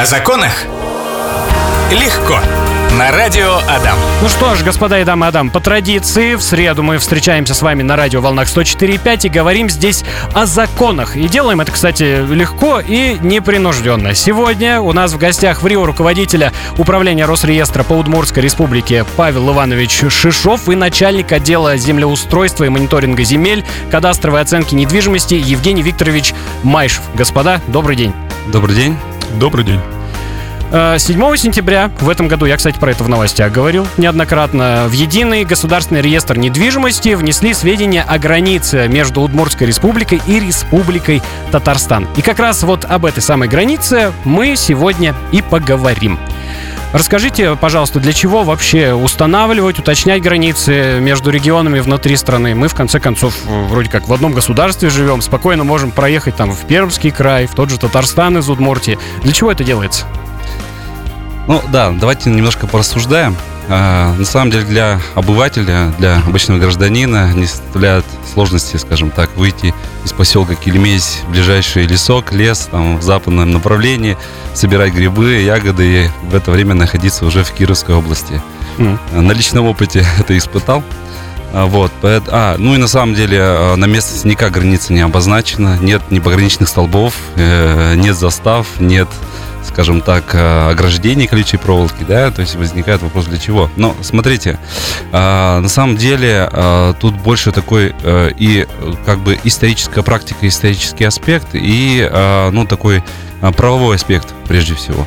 О 0.00 0.06
законах? 0.06 0.64
Легко. 1.90 2.38
На 2.96 3.12
радио 3.12 3.58
Адам. 3.68 3.98
Ну 4.22 4.30
что 4.30 4.54
ж, 4.54 4.62
господа 4.62 4.98
и 4.98 5.04
дамы 5.04 5.26
Адам, 5.26 5.50
по 5.50 5.60
традиции 5.60 6.36
в 6.36 6.42
среду 6.42 6.82
мы 6.82 6.96
встречаемся 6.96 7.52
с 7.52 7.60
вами 7.60 7.82
на 7.82 7.96
радио 7.96 8.22
Волнах 8.22 8.48
104.5 8.48 9.26
и 9.26 9.28
говорим 9.28 9.68
здесь 9.68 10.02
о 10.32 10.46
законах. 10.46 11.18
И 11.18 11.28
делаем 11.28 11.60
это, 11.60 11.72
кстати, 11.72 12.26
легко 12.32 12.80
и 12.80 13.18
непринужденно. 13.20 14.14
Сегодня 14.14 14.80
у 14.80 14.94
нас 14.94 15.12
в 15.12 15.18
гостях 15.18 15.62
в 15.62 15.66
Рио 15.66 15.84
руководителя 15.84 16.54
управления 16.78 17.26
Росреестра 17.26 17.82
по 17.82 17.92
Удмуртской 17.92 18.42
республике 18.42 19.04
Павел 19.18 19.50
Иванович 19.50 20.04
Шишов 20.08 20.70
и 20.70 20.76
начальник 20.76 21.30
отдела 21.30 21.76
землеустройства 21.76 22.64
и 22.64 22.70
мониторинга 22.70 23.22
земель, 23.22 23.66
кадастровой 23.90 24.40
оценки 24.40 24.74
недвижимости 24.74 25.34
Евгений 25.34 25.82
Викторович 25.82 26.32
Майшев. 26.62 27.02
Господа, 27.14 27.60
добрый 27.68 27.96
день. 27.96 28.14
Добрый 28.46 28.74
день. 28.74 28.96
Добрый 29.38 29.64
день. 29.64 29.80
7 30.70 30.72
э, 30.72 31.36
сентября 31.36 31.90
в 32.00 32.08
этом 32.08 32.28
году, 32.28 32.46
я, 32.46 32.56
кстати, 32.56 32.78
про 32.78 32.92
это 32.92 33.02
в 33.02 33.08
новостях 33.08 33.52
говорил 33.52 33.88
неоднократно, 33.96 34.86
в 34.86 34.92
единый 34.92 35.44
государственный 35.44 36.00
реестр 36.00 36.38
недвижимости 36.38 37.14
внесли 37.14 37.54
сведения 37.54 38.02
о 38.02 38.18
границе 38.20 38.86
между 38.86 39.20
Удмуртской 39.20 39.66
республикой 39.66 40.22
и 40.28 40.38
Республикой 40.38 41.22
Татарстан. 41.50 42.06
И 42.16 42.22
как 42.22 42.38
раз 42.38 42.62
вот 42.62 42.84
об 42.84 43.04
этой 43.04 43.20
самой 43.20 43.48
границе 43.48 44.12
мы 44.24 44.54
сегодня 44.54 45.12
и 45.32 45.42
поговорим. 45.42 46.20
Расскажите, 46.92 47.54
пожалуйста, 47.54 48.00
для 48.00 48.12
чего 48.12 48.42
вообще 48.42 48.92
устанавливать, 48.92 49.78
уточнять 49.78 50.22
границы 50.22 50.98
между 51.00 51.30
регионами 51.30 51.78
внутри 51.78 52.16
страны? 52.16 52.56
Мы, 52.56 52.66
в 52.66 52.74
конце 52.74 52.98
концов, 52.98 53.34
вроде 53.46 53.88
как 53.88 54.08
в 54.08 54.12
одном 54.12 54.32
государстве 54.32 54.90
живем, 54.90 55.22
спокойно 55.22 55.62
можем 55.62 55.92
проехать 55.92 56.34
там 56.34 56.50
в 56.50 56.66
Пермский 56.66 57.12
край, 57.12 57.46
в 57.46 57.54
тот 57.54 57.70
же 57.70 57.78
Татарстан 57.78 58.38
из 58.38 58.48
Удмуртии. 58.50 58.98
Для 59.22 59.32
чего 59.32 59.52
это 59.52 59.62
делается? 59.62 60.04
Ну 61.46 61.62
да, 61.68 61.90
давайте 61.92 62.28
немножко 62.30 62.66
порассуждаем. 62.66 63.36
А, 63.72 64.12
на 64.14 64.24
самом 64.24 64.50
деле 64.50 64.64
для 64.64 65.00
обывателя, 65.14 65.94
для 65.98 66.16
обычного 66.26 66.58
гражданина 66.58 67.32
не 67.32 67.46
составляет 67.46 68.04
сложности, 68.32 68.76
скажем 68.76 69.10
так, 69.10 69.36
выйти 69.36 69.72
из 70.04 70.12
поселка 70.12 70.56
Кельмесь, 70.56 71.20
ближайший 71.28 71.86
лесок, 71.86 72.32
лес, 72.32 72.68
там, 72.68 72.98
в 72.98 73.02
западном 73.02 73.52
направлении, 73.52 74.16
собирать 74.54 74.92
грибы, 74.92 75.42
ягоды 75.42 76.04
и 76.04 76.10
в 76.28 76.34
это 76.34 76.50
время 76.50 76.74
находиться 76.74 77.24
уже 77.24 77.44
в 77.44 77.52
Кировской 77.52 77.94
области. 77.94 78.42
Mm. 78.78 79.20
На 79.20 79.32
личном 79.32 79.66
опыте 79.66 80.04
это 80.18 80.36
испытал. 80.36 80.82
А, 81.52 81.66
вот, 81.66 81.92
а, 82.02 82.56
ну 82.58 82.74
и 82.74 82.78
на 82.78 82.88
самом 82.88 83.14
деле 83.14 83.38
а, 83.40 83.76
на 83.76 83.84
местности 83.84 84.26
никак 84.26 84.52
граница 84.52 84.92
не 84.92 85.00
обозначена, 85.00 85.78
нет 85.80 86.02
ни 86.10 86.18
пограничных 86.18 86.68
столбов, 86.68 87.14
э, 87.36 87.94
нет 87.96 88.16
застав, 88.16 88.66
нет 88.80 89.08
скажем 89.64 90.00
так, 90.00 90.34
э, 90.34 90.70
ограждений 90.70 91.26
колючей 91.26 91.56
проволоки, 91.56 92.04
да, 92.06 92.30
то 92.30 92.40
есть 92.40 92.56
возникает 92.56 93.02
вопрос 93.02 93.26
для 93.26 93.38
чего. 93.38 93.70
Но 93.76 93.94
смотрите, 94.02 94.58
э, 95.12 95.58
на 95.60 95.68
самом 95.68 95.96
деле 95.96 96.48
э, 96.50 96.94
тут 97.00 97.14
больше 97.14 97.52
такой 97.52 97.94
и 98.02 98.66
как 99.06 99.18
бы 99.20 99.38
историческая 99.44 100.02
практика, 100.02 100.46
исторический 100.46 101.04
аспект 101.04 101.48
и, 101.52 102.08
ну, 102.52 102.66
такой 102.66 103.02
правовой 103.56 103.96
аспект 103.96 104.28
прежде 104.46 104.74
всего. 104.74 105.06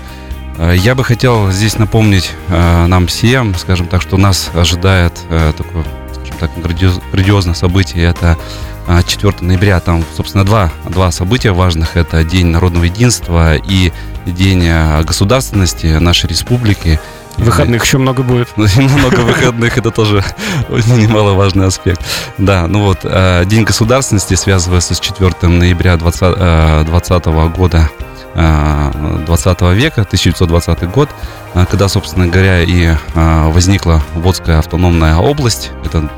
Я 0.74 0.96
бы 0.96 1.04
хотел 1.04 1.52
здесь 1.52 1.78
напомнить 1.78 2.32
нам 2.50 3.08
всем, 3.08 3.56
скажем 3.56 3.88
так, 3.88 4.02
что 4.02 4.18
нас 4.18 4.52
ожидает 4.54 5.14
такое, 5.58 5.84
скажем 6.14 6.38
так, 6.40 6.52
грандиозное 7.12 7.56
событие. 7.56 8.06
Это 8.06 8.38
4 8.88 9.36
ноября. 9.42 9.80
Там, 9.80 10.04
собственно, 10.16 10.46
два, 10.46 10.72
два 10.90 11.12
события 11.12 11.52
важных. 11.52 11.98
Это 11.98 12.24
День 12.24 12.48
народного 12.48 12.86
единства 12.86 13.56
и 13.56 13.92
День 14.26 14.64
э, 14.66 15.04
государственности 15.04 15.88
нашей 15.98 16.30
республики. 16.30 17.00
Выходных 17.38 17.84
еще 17.84 17.98
много 17.98 18.22
будет. 18.22 18.56
Много 18.58 19.22
выходных, 19.22 19.78
это 19.78 19.90
тоже 19.92 20.24
немаловажный 20.70 21.68
аспект. 21.68 22.02
Да, 22.38 22.68
ну 22.68 22.84
вот, 22.84 23.00
э, 23.04 23.44
День 23.46 23.64
государственности 23.64 24.36
связывается 24.36 24.94
с 24.96 25.00
4 25.00 25.34
ноября 25.48 25.98
2020 25.98 27.12
э, 27.12 27.50
года 27.50 27.90
20 28.36 29.62
века, 29.76 30.02
1920 30.02 30.90
год, 30.90 31.08
когда, 31.54 31.88
собственно 31.88 32.26
говоря, 32.26 32.64
и 32.64 32.96
возникла 33.14 34.02
Водская 34.16 34.58
автономная 34.58 35.18
область. 35.18 35.70
Это 35.86 36.10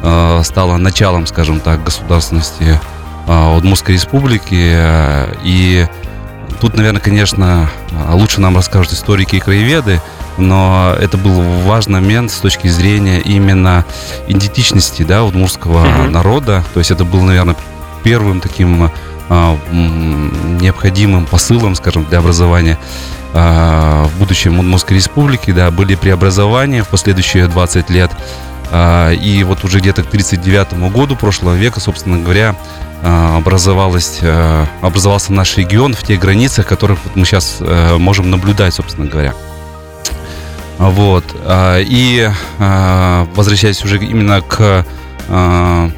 стало 0.00 0.76
началом, 0.76 1.26
скажем 1.26 1.60
так, 1.60 1.84
государственности 1.84 2.80
Удмуртской 3.26 3.94
республики. 3.94 4.76
И 5.44 5.86
Тут, 6.60 6.74
наверное, 6.74 7.00
конечно, 7.00 7.70
лучше 8.10 8.40
нам 8.42 8.54
расскажут 8.54 8.92
историки 8.92 9.36
и 9.36 9.40
краеведы, 9.40 10.02
но 10.36 10.94
это 11.00 11.16
был 11.16 11.40
важный 11.64 12.00
момент 12.00 12.30
с 12.30 12.36
точки 12.36 12.68
зрения 12.68 13.18
именно 13.20 13.86
идентичности 14.28 15.02
да, 15.02 15.24
удмуртского 15.24 15.86
mm-hmm. 15.86 16.10
народа. 16.10 16.62
То 16.74 16.80
есть 16.80 16.90
это 16.90 17.06
был, 17.06 17.22
наверное, 17.22 17.56
первым 18.02 18.40
таким 18.40 18.90
необходимым 19.30 21.24
посылом, 21.24 21.74
скажем, 21.76 22.04
для 22.04 22.18
образования 22.18 22.78
в 23.32 24.10
будущем 24.18 24.58
Удмуртской 24.58 24.96
республики. 24.96 25.52
Да, 25.52 25.70
были 25.70 25.94
преобразования 25.94 26.82
в 26.82 26.88
последующие 26.88 27.46
20 27.46 27.88
лет. 27.88 28.10
А, 28.70 29.12
и 29.12 29.42
вот 29.42 29.64
уже 29.64 29.80
где-то 29.80 30.02
к 30.02 30.08
1939 30.08 30.92
году 30.92 31.16
прошлого 31.16 31.54
века, 31.54 31.80
собственно 31.80 32.18
говоря, 32.18 32.54
а, 33.02 33.36
образовалась, 33.38 34.20
а, 34.22 34.66
образовался 34.80 35.32
наш 35.32 35.56
регион 35.56 35.94
в 35.94 36.02
тех 36.02 36.20
границах, 36.20 36.66
которых 36.66 36.98
мы 37.14 37.24
сейчас 37.24 37.56
э, 37.60 37.96
можем 37.96 38.30
наблюдать, 38.30 38.74
собственно 38.74 39.06
говоря. 39.06 39.34
Вот. 40.78 41.24
И 41.48 42.30
возвращаясь 43.34 43.84
уже 43.84 43.98
именно 43.98 44.40
к 44.40 44.86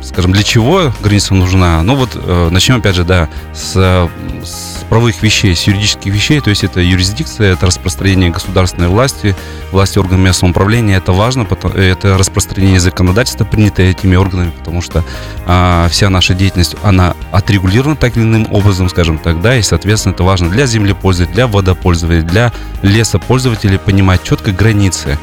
скажем, 0.02 0.32
для 0.32 0.42
чего 0.42 0.92
граница 1.02 1.32
нужна? 1.34 1.82
Ну 1.82 1.94
вот 1.94 2.10
э, 2.14 2.48
начнем 2.50 2.76
опять 2.76 2.94
же, 2.94 3.04
да, 3.04 3.30
с, 3.54 4.10
с 4.44 4.84
правовых 4.90 5.22
вещей, 5.22 5.56
с 5.56 5.62
юридических 5.62 6.12
вещей, 6.12 6.40
то 6.40 6.50
есть 6.50 6.64
это 6.64 6.80
юрисдикция, 6.80 7.54
это 7.54 7.64
распространение 7.64 8.28
государственной 8.28 8.88
власти, 8.88 9.34
власти 9.70 9.98
органов 9.98 10.20
местного 10.20 10.50
управления, 10.50 10.96
это 10.96 11.12
важно, 11.12 11.46
это 11.74 12.18
распространение 12.18 12.78
законодательства, 12.78 13.46
принятое 13.46 13.90
этими 13.90 14.16
органами, 14.16 14.50
потому 14.50 14.82
что 14.82 15.02
а, 15.46 15.88
вся 15.88 16.10
наша 16.10 16.34
деятельность, 16.34 16.76
она 16.82 17.14
отрегулирована 17.30 17.96
так 17.96 18.18
или 18.18 18.24
иным 18.24 18.46
образом, 18.52 18.90
скажем 18.90 19.16
так, 19.16 19.40
да, 19.40 19.56
и, 19.56 19.62
соответственно, 19.62 20.12
это 20.12 20.24
важно 20.24 20.50
для 20.50 20.66
землепользователей, 20.66 21.34
для 21.34 21.46
водопользователей, 21.46 22.22
для 22.22 22.52
лесопользователей 22.82 23.78
понимать 23.78 24.22
четко 24.22 24.52
границы. 24.52 25.18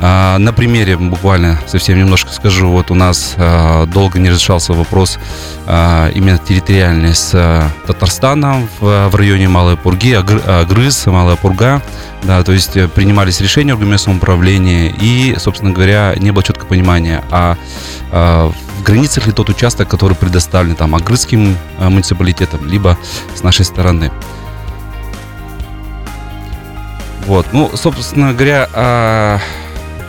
А, 0.00 0.36
на 0.38 0.52
примере 0.52 0.96
буквально 0.96 1.58
совсем 1.66 1.98
немножко 1.98 2.30
скажу. 2.30 2.68
Вот 2.68 2.90
у 2.90 2.94
нас 2.94 3.34
а, 3.38 3.86
долго 3.86 4.18
не 4.18 4.28
разрешался 4.28 4.72
вопрос 4.74 5.18
а, 5.66 6.10
именно 6.10 6.38
территориальный 6.38 7.14
с 7.14 7.70
Татарстаном 7.86 8.68
в, 8.80 9.14
районе 9.14 9.48
Малой 9.48 9.76
Пурги, 9.76 10.12
Агрыз, 10.12 11.06
Малая 11.06 11.36
Пурга. 11.36 11.82
Да, 12.22 12.42
то 12.42 12.50
есть 12.52 12.76
э, 12.76 12.88
принимались 12.88 13.40
решения 13.40 13.72
органов 13.72 13.92
местного 13.92 14.16
управления 14.16 14.88
и, 14.88 15.36
собственно 15.38 15.72
говоря, 15.72 16.14
не 16.16 16.32
было 16.32 16.42
четкого 16.42 16.68
понимания, 16.68 17.22
а, 17.30 17.56
в 18.10 18.82
границах 18.82 19.26
ли 19.26 19.32
тот 19.32 19.48
участок, 19.48 19.88
который 19.88 20.16
предоставлен 20.16 20.74
там 20.74 20.94
Агрызским 20.94 21.56
муниципалитетом, 21.78 22.66
либо 22.66 22.98
с 23.34 23.42
нашей 23.42 23.64
стороны. 23.64 24.10
Вот, 27.26 27.46
ну, 27.52 27.70
собственно 27.74 28.32
говоря, 28.32 29.40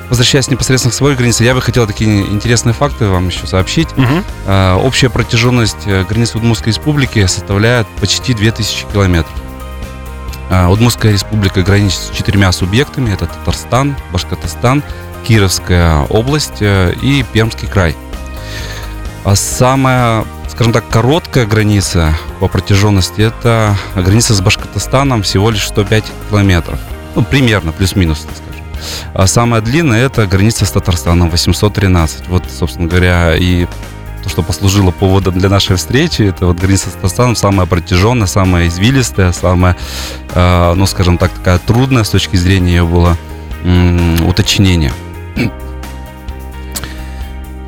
возвращаясь 0.10 0.50
непосредственно 0.50 0.92
к 0.92 0.96
своей 0.96 1.16
границе, 1.16 1.44
я 1.44 1.54
бы 1.54 1.62
хотел 1.62 1.86
такие 1.88 2.22
интересные 2.22 2.74
факты 2.74 3.08
вам 3.08 3.28
еще 3.28 3.46
сообщить. 3.46 3.90
Угу. 3.98 4.24
А, 4.48 4.78
общая 4.78 5.10
протяженность 5.10 5.86
э, 5.86 6.04
границы 6.04 6.38
Удмуртской 6.38 6.72
республики 6.72 7.26
составляет 7.26 7.88
почти 8.00 8.34
2000 8.34 8.86
километров. 8.92 9.34
А, 10.50 10.70
Удмуртская 10.70 11.12
республика 11.12 11.62
граничит 11.62 12.00
с 12.00 12.10
четырьмя 12.12 12.52
субъектами. 12.52 13.12
Это 13.12 13.26
Татарстан, 13.28 13.96
Башкортостан, 14.12 14.82
Кировская 15.26 16.02
область 16.10 16.62
э, 16.62 16.94
и 17.02 17.24
Пермский 17.34 17.68
край. 17.68 17.96
А 19.26 19.36
самая, 19.36 20.24
скажем 20.50 20.72
так, 20.72 20.88
короткая 20.88 21.46
граница 21.46 22.18
по 22.40 22.48
протяженности 22.48 23.22
это 23.22 23.76
граница 23.94 24.34
с 24.34 24.40
Башкортостаном 24.40 25.22
всего 25.24 25.50
лишь 25.50 25.68
105 25.68 26.06
километров. 26.30 26.80
Ну, 27.16 27.24
примерно, 27.24 27.74
плюс-минус, 27.74 28.22
так. 28.22 28.47
А 29.14 29.28
самая 29.28 29.62
длинная 29.62 30.06
это 30.06 30.28
граница 30.28 30.66
с 30.66 30.72
Татарстаном, 30.72 31.30
813. 31.30 32.28
Вот, 32.28 32.44
собственно 32.50 32.88
говоря, 32.88 33.36
и 33.36 33.68
то, 34.24 34.30
что 34.30 34.44
послужило 34.44 34.92
поводом 34.92 35.38
для 35.40 35.50
нашей 35.50 35.78
встречи, 35.78 36.24
это 36.24 36.48
вот 36.48 36.58
граница 36.58 36.90
с 36.90 36.94
Татарстаном 36.94 37.36
самая 37.36 37.66
протяженная, 37.66 38.28
самая 38.28 38.68
извилистая, 38.68 39.32
самая, 39.32 39.78
э, 40.34 40.74
ну, 40.76 40.86
скажем 40.86 41.18
так, 41.18 41.32
такая 41.32 41.60
трудная 41.60 42.04
с 42.04 42.10
точки 42.10 42.36
зрения 42.36 42.76
ее 42.76 42.86
было 42.86 43.18
э, 43.64 44.18
уточнения. 44.28 44.92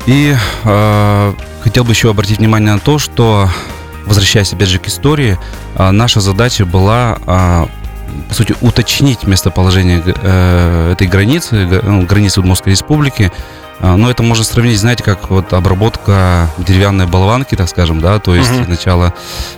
И 0.06 0.36
э, 0.64 1.34
хотел 1.62 1.84
бы 1.84 1.92
еще 1.92 2.10
обратить 2.10 2.38
внимание 2.38 2.74
на 2.74 2.80
то, 2.80 2.98
что, 2.98 3.48
возвращаясь 4.06 4.52
опять 4.52 4.68
же 4.68 4.78
к 4.78 4.88
истории, 4.88 5.38
э, 5.76 5.90
наша 5.90 6.20
задача 6.20 6.66
была 6.66 7.68
по 8.28 8.34
сути, 8.34 8.54
уточнить 8.60 9.24
местоположение 9.24 10.02
э, 10.04 10.92
этой 10.92 11.06
границы, 11.06 11.80
ну, 11.82 12.02
границы 12.06 12.40
Удмуртской 12.40 12.72
республики. 12.72 13.32
А, 13.80 13.96
Но 13.96 14.10
это 14.10 14.22
можно 14.22 14.44
сравнить, 14.44 14.78
знаете, 14.78 15.02
как 15.02 15.30
вот 15.30 15.52
обработка 15.52 16.48
деревянной 16.58 17.06
болванки, 17.06 17.54
так 17.54 17.68
скажем, 17.68 18.00
да, 18.00 18.18
то 18.18 18.34
есть 18.34 18.64
сначала 18.64 19.14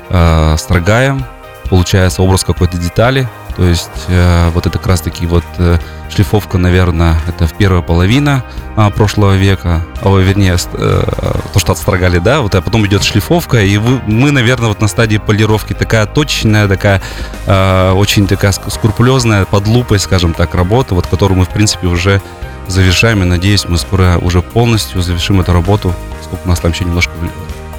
э, 0.08 0.56
строгаем, 0.58 1.24
получается 1.72 2.20
образ 2.20 2.44
какой-то 2.44 2.76
детали, 2.76 3.26
то 3.56 3.64
есть 3.64 3.88
э, 4.08 4.50
вот 4.50 4.66
это 4.66 4.76
как 4.76 4.88
раз 4.88 5.00
таки 5.00 5.24
вот 5.26 5.42
э, 5.56 5.78
шлифовка, 6.14 6.58
наверное, 6.58 7.18
это 7.26 7.46
в 7.46 7.54
первая 7.54 7.80
половина 7.80 8.44
а, 8.76 8.90
прошлого 8.90 9.36
века, 9.36 9.80
а, 10.02 10.14
вернее, 10.18 10.58
э, 10.74 11.02
то, 11.50 11.58
что 11.58 11.72
отстрогали, 11.72 12.18
да, 12.18 12.42
вот, 12.42 12.54
а 12.54 12.60
потом 12.60 12.86
идет 12.86 13.02
шлифовка, 13.02 13.62
и 13.62 13.78
вы- 13.78 14.02
мы, 14.06 14.32
наверное, 14.32 14.68
вот 14.68 14.82
на 14.82 14.86
стадии 14.86 15.16
полировки 15.16 15.72
такая 15.72 16.04
точечная, 16.04 16.68
такая 16.68 17.00
э, 17.46 17.92
очень 17.92 18.26
такая 18.26 18.52
ск- 18.52 18.70
скрупулезная, 18.70 19.46
под 19.46 19.66
лупой, 19.66 19.98
скажем 19.98 20.34
так, 20.34 20.54
работа, 20.54 20.94
вот 20.94 21.06
которую 21.06 21.38
мы, 21.38 21.46
в 21.46 21.48
принципе, 21.48 21.86
уже 21.86 22.20
завершаем, 22.68 23.22
и 23.22 23.24
надеюсь, 23.24 23.64
мы 23.66 23.78
скоро 23.78 24.18
уже 24.18 24.42
полностью 24.42 25.00
завершим 25.00 25.40
эту 25.40 25.54
работу, 25.54 25.94
сколько 26.22 26.44
у 26.44 26.48
нас 26.50 26.60
там 26.60 26.72
еще 26.72 26.84
немножко 26.84 27.12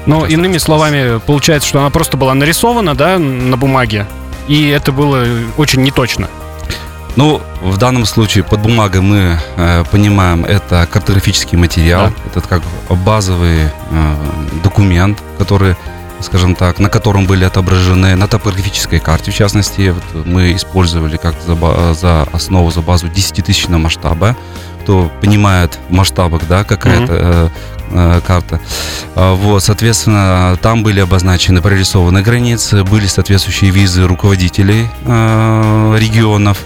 Ну, 0.05 0.25
иными 0.25 0.57
словами, 0.57 1.19
получается, 1.19 1.67
что 1.69 1.79
она 1.79 1.89
просто 1.89 2.17
была 2.17 2.33
нарисована, 2.33 2.95
да, 2.95 3.17
на 3.17 3.55
бумаге, 3.57 4.05
и 4.47 4.67
это 4.67 4.91
было 4.91 5.25
очень 5.57 5.81
неточно. 5.81 6.27
Ну, 7.15 7.41
в 7.61 7.77
данном 7.77 8.05
случае 8.05 8.43
под 8.43 8.59
бумагой 8.61 9.01
мы 9.01 9.37
э, 9.55 9.83
понимаем, 9.91 10.45
это 10.45 10.87
картографический 10.91 11.57
материал, 11.57 12.07
Да. 12.07 12.13
это 12.25 12.41
как 12.47 12.63
базовый 12.89 13.65
э, 13.91 14.15
документ, 14.63 15.19
который, 15.37 15.75
скажем 16.21 16.55
так, 16.55 16.79
на 16.79 16.89
котором 16.89 17.25
были 17.27 17.45
отображены 17.45 18.15
на 18.15 18.27
топографической 18.27 18.99
карте, 18.99 19.29
в 19.31 19.35
частности, 19.35 19.93
вот 19.93 20.25
мы 20.25 20.53
использовали 20.53 21.17
как 21.17 21.35
за, 21.45 21.93
за 21.93 22.23
основу, 22.33 22.71
за 22.71 22.81
базу 22.81 23.07
10-тысячного 23.07 23.77
масштаба. 23.77 24.35
Кто 24.81 25.09
понимает 25.21 25.77
в 25.89 25.93
масштабах, 25.93 26.41
да, 26.49 26.63
какая-то 26.63 27.13
э, 27.13 27.49
карта. 28.25 28.59
А, 29.15 29.35
Вот, 29.35 29.63
соответственно, 29.63 30.57
там 30.61 30.83
были 30.83 30.99
обозначены, 30.99 31.61
прорисованы 31.61 32.21
границы, 32.21 32.83
были 32.83 33.07
соответствующие 33.07 33.71
визы 33.71 34.07
руководителей 34.07 34.87
э, 35.05 35.97
регионов. 35.99 36.59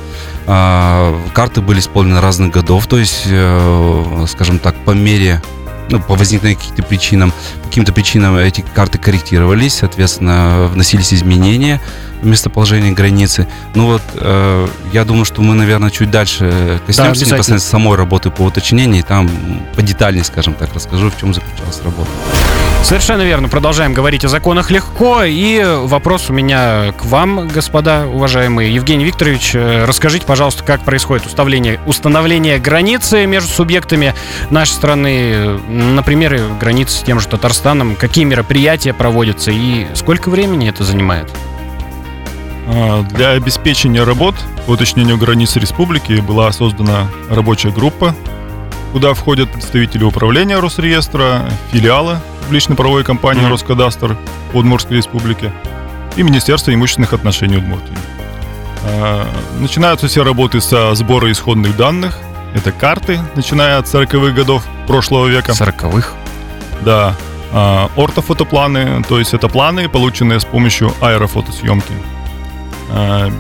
А, 0.45 1.19
Карты 1.33 1.61
были 1.61 1.79
исполнены 1.79 2.21
разных 2.21 2.51
годов, 2.51 2.87
то 2.87 2.97
есть, 2.97 3.23
э, 3.25 4.25
скажем 4.29 4.59
так, 4.59 4.75
по 4.85 4.91
мере, 4.91 5.41
ну, 5.89 5.99
по 5.99 6.15
возникновению 6.15 6.59
каких-то 6.59 6.83
причинам, 6.83 7.33
каким-то 7.65 7.91
причинам 7.93 8.37
эти 8.37 8.63
карты 8.73 8.97
корректировались, 8.97 9.75
соответственно, 9.75 10.69
вносились 10.71 11.13
изменения 11.13 11.81
местоположение 12.21 12.91
границы. 12.91 13.47
Ну 13.75 13.87
вот, 13.87 14.01
э, 14.15 14.67
я 14.93 15.05
думаю, 15.05 15.25
что 15.25 15.41
мы, 15.41 15.55
наверное, 15.55 15.89
чуть 15.89 16.11
дальше 16.11 16.79
коснемся 16.85 17.11
обязательно. 17.11 17.35
непосредственно 17.35 17.59
самой 17.59 17.97
работы 17.97 18.29
по 18.31 18.43
уточнению, 18.43 18.99
и 18.99 19.03
там 19.03 19.29
подетальнее, 19.75 20.23
скажем 20.23 20.53
так, 20.53 20.73
расскажу, 20.73 21.09
в 21.09 21.17
чем 21.17 21.33
заключалась 21.33 21.81
работа. 21.83 22.09
Совершенно 22.83 23.23
верно. 23.23 23.49
Продолжаем 23.49 23.93
говорить 23.93 24.23
о 24.23 24.29
законах 24.29 24.71
легко. 24.71 25.23
И 25.23 25.61
вопрос 25.61 26.29
у 26.29 26.33
меня 26.33 26.93
к 26.97 27.03
вам, 27.03 27.49
господа 27.49 28.05
уважаемые. 28.05 28.73
Евгений 28.73 29.03
Викторович, 29.03 29.55
э, 29.55 29.83
расскажите, 29.85 30.25
пожалуйста, 30.25 30.63
как 30.63 30.81
происходит 30.85 31.25
установление, 31.25 31.81
установление 31.85 32.59
границы 32.59 33.25
между 33.25 33.49
субъектами 33.49 34.13
нашей 34.51 34.71
страны, 34.71 35.33
э, 35.33 35.59
например, 35.67 36.39
границы 36.59 36.99
с 36.99 37.01
тем 37.01 37.19
же 37.19 37.27
Татарстаном, 37.27 37.95
какие 37.95 38.23
мероприятия 38.23 38.93
проводятся 38.93 39.51
и 39.51 39.87
сколько 39.93 40.29
времени 40.29 40.69
это 40.69 40.85
занимает? 40.85 41.29
А, 42.67 43.03
Для 43.03 43.31
обеспечения 43.31 44.03
работ 44.03 44.35
по 44.65 44.71
уточнению 44.71 45.17
границ 45.17 45.55
республики 45.55 46.13
была 46.19 46.51
создана 46.51 47.07
рабочая 47.29 47.71
группа, 47.71 48.13
куда 48.91 49.13
входят 49.13 49.51
представители 49.51 50.03
управления 50.03 50.59
Росреестра, 50.59 51.41
филиалы 51.71 52.19
публично-правовой 52.43 53.03
компании 53.03 53.41
Мгм. 53.41 53.51
Роскадастр 53.51 54.17
Удмуртской 54.53 54.97
республики 54.97 55.51
и 56.15 56.23
Министерство 56.23 56.73
имущественных 56.73 57.13
отношений 57.13 57.57
Удмуртии. 57.57 57.95
А, 58.85 59.25
Начинаются 59.59 60.07
все 60.07 60.23
работы 60.23 60.61
со 60.61 60.93
сбора 60.95 61.31
исходных 61.31 61.75
данных. 61.77 62.17
Это 62.53 62.71
карты, 62.71 63.19
начиная 63.35 63.77
от 63.77 63.85
40-х 63.87 64.33
годов 64.33 64.65
прошлого 64.87 65.27
века. 65.27 65.53
Сороковых. 65.53 66.13
Да. 66.81 67.15
А, 67.53 67.89
ортофотопланы, 67.95 69.03
то 69.07 69.19
есть 69.19 69.33
это 69.33 69.47
планы, 69.47 69.87
полученные 69.89 70.39
с 70.39 70.45
помощью 70.45 70.93
аэрофотосъемки. 71.01 71.93
А, 72.89 73.31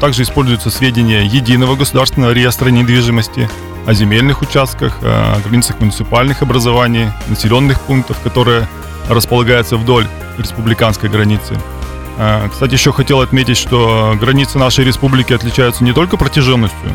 Также 0.00 0.22
используются 0.22 0.70
сведения 0.70 1.24
единого 1.24 1.76
государственного 1.76 2.32
реестра 2.32 2.68
недвижимости 2.68 3.48
о 3.86 3.94
земельных 3.94 4.42
участках, 4.42 4.98
о 5.02 5.38
границах 5.44 5.80
муниципальных 5.80 6.42
образований, 6.42 7.10
населенных 7.28 7.80
пунктов, 7.80 8.18
которые 8.20 8.66
располагаются 9.08 9.76
вдоль 9.76 10.06
республиканской 10.38 11.08
границы. 11.08 11.58
А, 12.18 12.48
Кстати, 12.48 12.74
еще 12.74 12.92
хотел 12.92 13.20
отметить, 13.20 13.56
что 13.56 14.16
границы 14.20 14.58
нашей 14.58 14.84
республики 14.84 15.32
отличаются 15.32 15.84
не 15.84 15.92
только 15.92 16.16
протяженностью. 16.16 16.94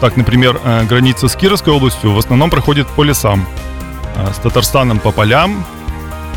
Так, 0.00 0.16
например, 0.16 0.60
э, 0.62 0.84
граница 0.84 1.28
с 1.28 1.36
Кировской 1.36 1.72
областью 1.72 2.12
в 2.12 2.18
основном 2.18 2.50
проходит 2.50 2.86
по 2.86 3.02
лесам, 3.02 3.46
а, 4.14 4.32
с 4.32 4.36
Татарстаном 4.38 4.98
по 4.98 5.10
полям, 5.10 5.64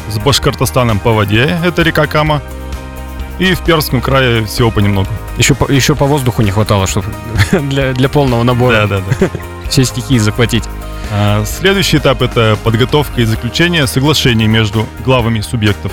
с 0.10 0.18
Башкортостаном 0.18 1.00
по 1.00 1.12
воде, 1.12 1.60
это 1.64 1.82
река 1.82 2.08
Кама, 2.08 2.42
и 3.40 3.54
в 3.54 3.62
Пермском 3.62 4.02
крае 4.02 4.46
всего 4.46 4.70
понемногу. 4.70 5.10
Еще 5.38 5.56
по, 5.56 5.72
еще 5.72 5.96
по 5.96 6.06
воздуху 6.06 6.42
не 6.42 6.52
хватало, 6.52 6.86
чтобы 6.88 7.08
для, 7.52 7.94
для 7.94 8.10
полного 8.10 8.44
набора 8.44 8.86
да, 8.86 9.02
да. 9.02 9.30
все 9.70 9.86
стихии 9.86 10.18
захватить. 10.18 10.64
А, 11.12 11.44
Следующий 11.46 11.98
этап 11.98 12.22
это 12.22 12.58
подготовка 12.64 13.22
и 13.22 13.26
заключение 13.26 13.88
соглашений 13.88 14.48
между 14.48 14.86
главами 15.04 15.40
субъектов. 15.42 15.92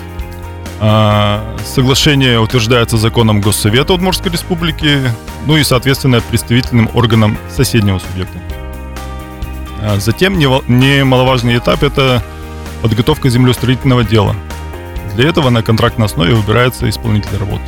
А, 0.81 1.57
Соглашение 1.65 2.39
утверждается 2.39 2.97
законом 2.97 3.41
Госсовета 3.41 3.95
Удмуртской 3.95 4.31
Республики, 4.31 5.01
ну 5.47 5.57
и, 5.57 5.65
соответственно, 5.65 6.21
представительным 6.21 6.91
органом 6.95 7.39
соседнего 7.49 7.99
субъекта. 7.99 8.39
А 9.83 9.99
Затем 9.99 10.39
немаловажный 10.39 11.57
этап 11.57 11.83
это 11.83 12.23
подготовка 12.83 13.31
землеустроительного 13.31 14.05
дела. 14.05 14.35
Для 15.17 15.31
этого 15.31 15.49
на 15.49 15.63
контрактной 15.63 16.07
основе 16.07 16.35
выбирается 16.35 16.89
исполнитель 16.91 17.39
работ. 17.39 17.61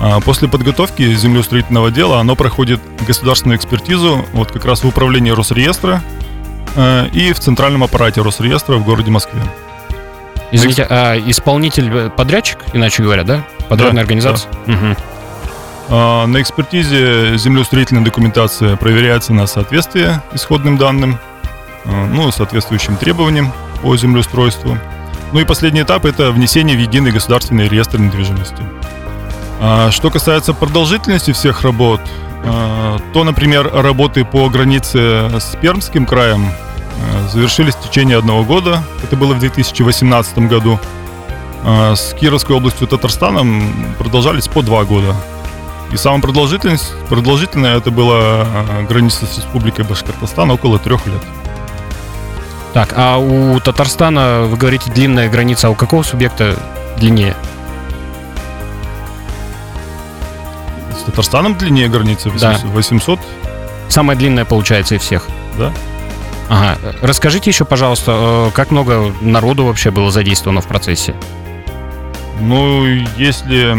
А 0.00 0.20
После 0.20 0.48
подготовки 0.48 1.14
землеустроительного 1.14 1.92
дела 1.92 2.18
оно 2.18 2.34
проходит 2.34 2.80
государственную 3.06 3.58
экспертизу 3.58 4.24
вот 4.32 4.50
как 4.50 4.64
раз 4.64 4.82
в 4.82 4.88
управлении 4.88 5.30
Росреестра 5.30 6.02
э, 6.74 7.08
и 7.12 7.32
в 7.32 7.38
центральном 7.38 7.84
аппарате 7.84 8.22
Росреестра 8.22 8.74
в 8.74 8.84
городе 8.84 9.10
Москве. 9.10 9.40
Извините, 10.50 10.84
а 10.88 11.16
исполнитель 11.16 11.88
э, 11.92 12.10
подрядчик, 12.10 12.58
иначе 12.72 13.04
говоря, 13.04 13.22
да? 13.22 13.44
Подрядная 13.68 13.94
Да, 13.94 14.00
организация? 14.02 14.50
Мгм. 14.66 14.96
А, 15.88 16.26
На 16.26 16.40
экспертизе 16.42 17.36
землеустроительная 17.38 18.04
документация 18.04 18.76
проверяется 18.76 19.32
на 19.32 19.46
соответствие 19.46 20.22
исходным 20.32 20.76
данным, 20.76 21.18
э, 21.84 22.06
ну, 22.06 22.32
соответствующим 22.32 22.96
требованиям 22.96 23.52
по 23.80 23.96
землеустройству. 23.96 24.76
Ну 25.32 25.40
и 25.40 25.44
последний 25.44 25.82
этап– 25.82 26.04
это 26.06 26.30
внесение 26.30 26.76
в 26.76 26.80
единый 26.80 27.10
государственный 27.10 27.68
реестр 27.68 27.98
недвижимости. 27.98 28.62
А 29.60 29.90
Что 29.90 30.10
касается 30.10 30.54
продолжительности 30.54 31.32
всех 31.32 31.62
работ, 31.62 32.00
э, 32.44 32.98
то, 33.12 33.24
например, 33.24 33.70
работы 33.72 34.24
по 34.24 34.48
границе 34.48 35.30
с 35.40 35.56
Пермским 35.60 36.06
краем 36.06 36.46
э, 36.46 37.28
завершились 37.32 37.74
в 37.74 37.88
течение 37.88 38.18
одного 38.18 38.44
года. 38.44 38.82
Это 39.02 39.16
было 39.16 39.34
в 39.34 39.38
2018 39.38 40.38
году. 40.48 40.78
А 41.64 41.96
С 41.96 42.14
Кировской 42.14 42.54
областью 42.54 42.86
Татарстаном 42.86 43.94
продолжались 43.98 44.46
по 44.46 44.62
два 44.62 44.84
года. 44.84 45.16
И 45.92 45.96
самая 45.96 46.20
продолжительность, 46.20 46.92
продолжительная 47.08 47.76
это 47.76 47.90
была 47.90 48.46
граница 48.88 49.26
с 49.26 49.38
Республикой 49.38 49.84
Башкортостан 49.84 50.50
около 50.50 50.78
трех 50.78 51.06
лет. 51.06 51.22
Так, 52.76 52.92
а 52.94 53.16
у 53.16 53.58
Татарстана, 53.58 54.42
вы 54.42 54.58
говорите, 54.58 54.90
длинная 54.92 55.30
граница, 55.30 55.68
а 55.68 55.70
у 55.70 55.74
какого 55.74 56.02
субъекта 56.02 56.58
длиннее? 56.98 57.34
С 60.94 61.04
Татарстаном 61.04 61.56
длиннее 61.56 61.88
границы 61.88 62.30
Да. 62.38 62.50
800, 62.50 62.70
800 62.74 63.20
Самая 63.88 64.14
длинная, 64.14 64.44
получается, 64.44 64.94
из 64.94 65.00
всех. 65.00 65.26
да. 65.58 65.72
Ага. 66.50 66.76
Расскажите 67.00 67.48
еще, 67.48 67.64
пожалуйста, 67.64 68.12
э, 68.12 68.50
как 68.52 68.70
много 68.70 69.10
народу 69.22 69.64
вообще 69.64 69.90
было 69.90 70.10
задействовано 70.10 70.60
в 70.60 70.66
процессе? 70.66 71.14
Ну, 72.42 72.84
если 73.16 73.74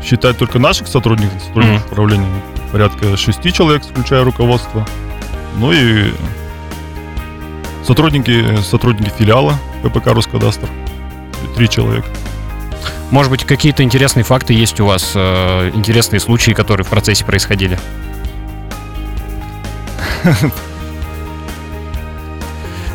считать 0.00 0.38
только 0.38 0.60
наших 0.60 0.86
сотрудников, 0.86 1.42
сотрудников 1.42 1.80
Мгм. 1.86 1.92
управления, 1.92 2.28
порядка 2.70 3.16
шести 3.16 3.52
человек, 3.52 3.82
включая 3.84 4.22
руководство. 4.22 4.86
Ну 5.56 5.72
и 5.72 6.12
сотрудники, 7.84 8.60
сотрудники 8.62 9.12
филиала 9.16 9.58
ППК 9.82 10.08
Роскадастр, 10.08 10.68
три 11.56 11.68
человека. 11.68 12.06
Может 13.10 13.30
быть, 13.30 13.44
какие-то 13.44 13.82
интересные 13.82 14.24
факты 14.24 14.54
есть 14.54 14.80
у 14.80 14.86
вас, 14.86 15.12
э, 15.14 15.70
интересные 15.74 16.20
случаи, 16.20 16.52
которые 16.52 16.84
в 16.84 16.88
процессе 16.88 17.24
происходили? 17.24 17.78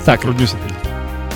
Так, 0.06 0.22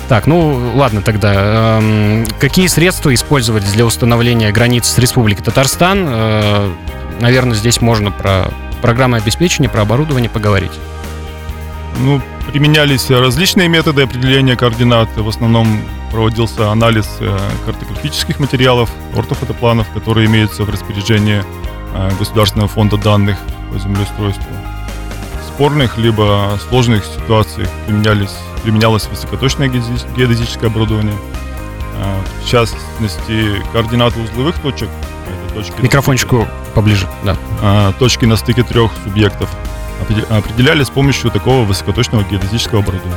так, 0.08 0.26
ну 0.26 0.72
ладно 0.74 1.00
тогда. 1.00 1.78
Эм, 1.78 2.26
Какие 2.40 2.66
средства 2.66 3.14
использовались 3.14 3.70
для 3.70 3.86
установления 3.86 4.50
границ 4.50 4.86
с 4.86 4.98
Республикой 4.98 5.44
Татарстан? 5.44 6.04
Э, 6.08 6.72
Наверное, 7.20 7.54
здесь 7.54 7.80
можно 7.80 8.10
про 8.10 8.50
программы 8.82 9.18
обеспечения, 9.18 9.68
про 9.68 9.82
оборудование 9.82 10.28
поговорить. 10.28 10.72
Ну, 12.00 12.20
применялись 12.50 13.10
различные 13.10 13.68
методы 13.68 14.02
определения 14.02 14.56
координат. 14.56 15.08
В 15.16 15.28
основном 15.28 15.80
проводился 16.10 16.70
анализ 16.70 17.08
э, 17.20 17.38
картографических 17.66 18.38
материалов, 18.40 18.90
ортофотопланов, 19.16 19.88
которые 19.90 20.26
имеются 20.26 20.64
в 20.64 20.70
распоряжении 20.70 21.42
э, 21.94 22.10
Государственного 22.18 22.68
фонда 22.68 22.96
данных 22.96 23.38
по 23.72 23.78
землеустройству. 23.78 24.44
В 25.42 25.54
спорных 25.54 25.98
либо 25.98 26.58
сложных 26.68 27.04
ситуациях 27.04 27.68
применялись, 27.86 28.36
применялось 28.62 29.06
высокоточное 29.06 29.68
геодези- 29.68 30.14
геодезическое 30.16 30.68
оборудование. 30.70 31.14
Э, 31.96 32.20
В 32.44 32.48
частности, 32.48 33.62
координаты 33.72 34.20
узловых 34.20 34.58
точек, 34.58 34.88
это 35.46 35.54
точки 35.54 35.76
на 35.78 35.82
Микрофончику 35.82 36.46
поближе, 36.74 37.08
да. 37.24 37.36
а, 37.62 37.92
точки 37.98 38.24
на 38.24 38.36
стыке 38.36 38.62
трех 38.64 38.90
субъектов 39.04 39.48
определяли 40.30 40.82
с 40.84 40.90
помощью 40.90 41.30
такого 41.30 41.64
высокоточного 41.64 42.22
геодезического 42.24 42.80
оборудования. 42.82 43.16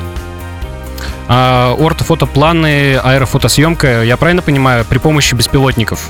А 1.30 1.76
ортофотопланы, 1.80 2.96
аэрофотосъемка, 2.98 4.04
я 4.04 4.16
правильно 4.18 4.42
понимаю, 4.42 4.86
при 4.86 4.98
помощи 4.98 5.36
беспилотников? 5.36 6.10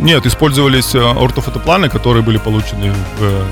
Нет, 0.00 0.26
использовались 0.26 0.94
э, 0.94 0.98
ортофотопланы, 1.00 1.88
которые 1.88 2.22
были 2.24 2.38
получены 2.38 2.92
в 3.18 3.22
э, 3.22 3.42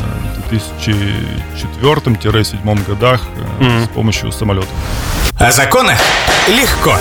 2004-2007 1.81 2.87
годах 2.87 3.21
э, 3.61 3.63
Мгм. 3.63 3.85
с 3.85 3.89
помощью 3.89 4.33
самолетов. 4.33 4.69
О 5.39 5.53
законах 5.53 5.99
легко. 6.49 6.97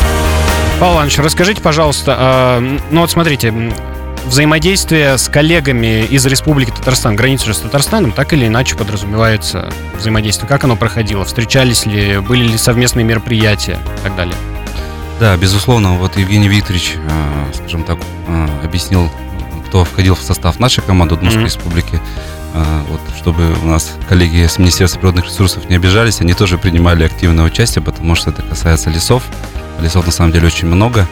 Павел 0.79 0.93
Иванович, 0.95 1.17
расскажите, 1.19 1.61
пожалуйста, 1.61 2.15
а, 2.17 2.77
ну 2.91 3.01
вот 3.01 3.11
смотрите, 3.11 3.51
взаимодействие 4.25 5.17
с 5.17 5.27
коллегами 5.27 6.03
из 6.05 6.25
Республики 6.25 6.71
Татарстан, 6.71 7.15
границы 7.15 7.47
же 7.47 7.53
с 7.53 7.59
Татарстаном, 7.59 8.11
так 8.11 8.33
или 8.33 8.47
иначе 8.47 8.75
подразумевается 8.75 9.71
взаимодействие. 9.97 10.47
Как 10.47 10.63
оно 10.63 10.75
проходило? 10.75 11.25
Встречались 11.25 11.85
ли, 11.85 12.19
были 12.19 12.43
ли 12.47 12.57
совместные 12.57 13.03
мероприятия 13.03 13.79
и 13.99 14.03
так 14.03 14.15
далее? 14.15 14.35
Да, 15.19 15.35
безусловно, 15.37 15.93
вот 15.97 16.17
Евгений 16.17 16.47
Викторович, 16.47 16.93
э, 16.95 17.53
скажем 17.55 17.83
так, 17.83 17.99
э, 18.27 18.47
объяснил, 18.63 19.09
кто 19.67 19.83
входил 19.85 20.15
в 20.15 20.21
состав 20.21 20.59
нашей 20.59 20.81
команды 20.83 21.15
Удмуртской 21.15 21.43
Мгм. 21.43 21.45
республики. 21.47 22.01
Э, 22.53 22.63
Вот, 22.89 22.99
чтобы 23.17 23.53
у 23.63 23.65
нас 23.65 23.91
коллеги 24.09 24.45
с 24.45 24.57
Министерства 24.57 24.99
природных 24.99 25.25
ресурсов 25.25 25.69
не 25.69 25.75
обижались, 25.75 26.19
они 26.21 26.33
тоже 26.33 26.57
принимали 26.57 27.03
активное 27.05 27.45
участие, 27.45 27.81
потому 27.83 28.15
что 28.15 28.31
это 28.31 28.41
касается 28.41 28.89
лесов. 28.89 29.23
Лесов 29.79 30.05
на 30.05 30.11
самом 30.11 30.31
деле 30.33 30.47
очень 30.47 30.67
много 30.67 31.07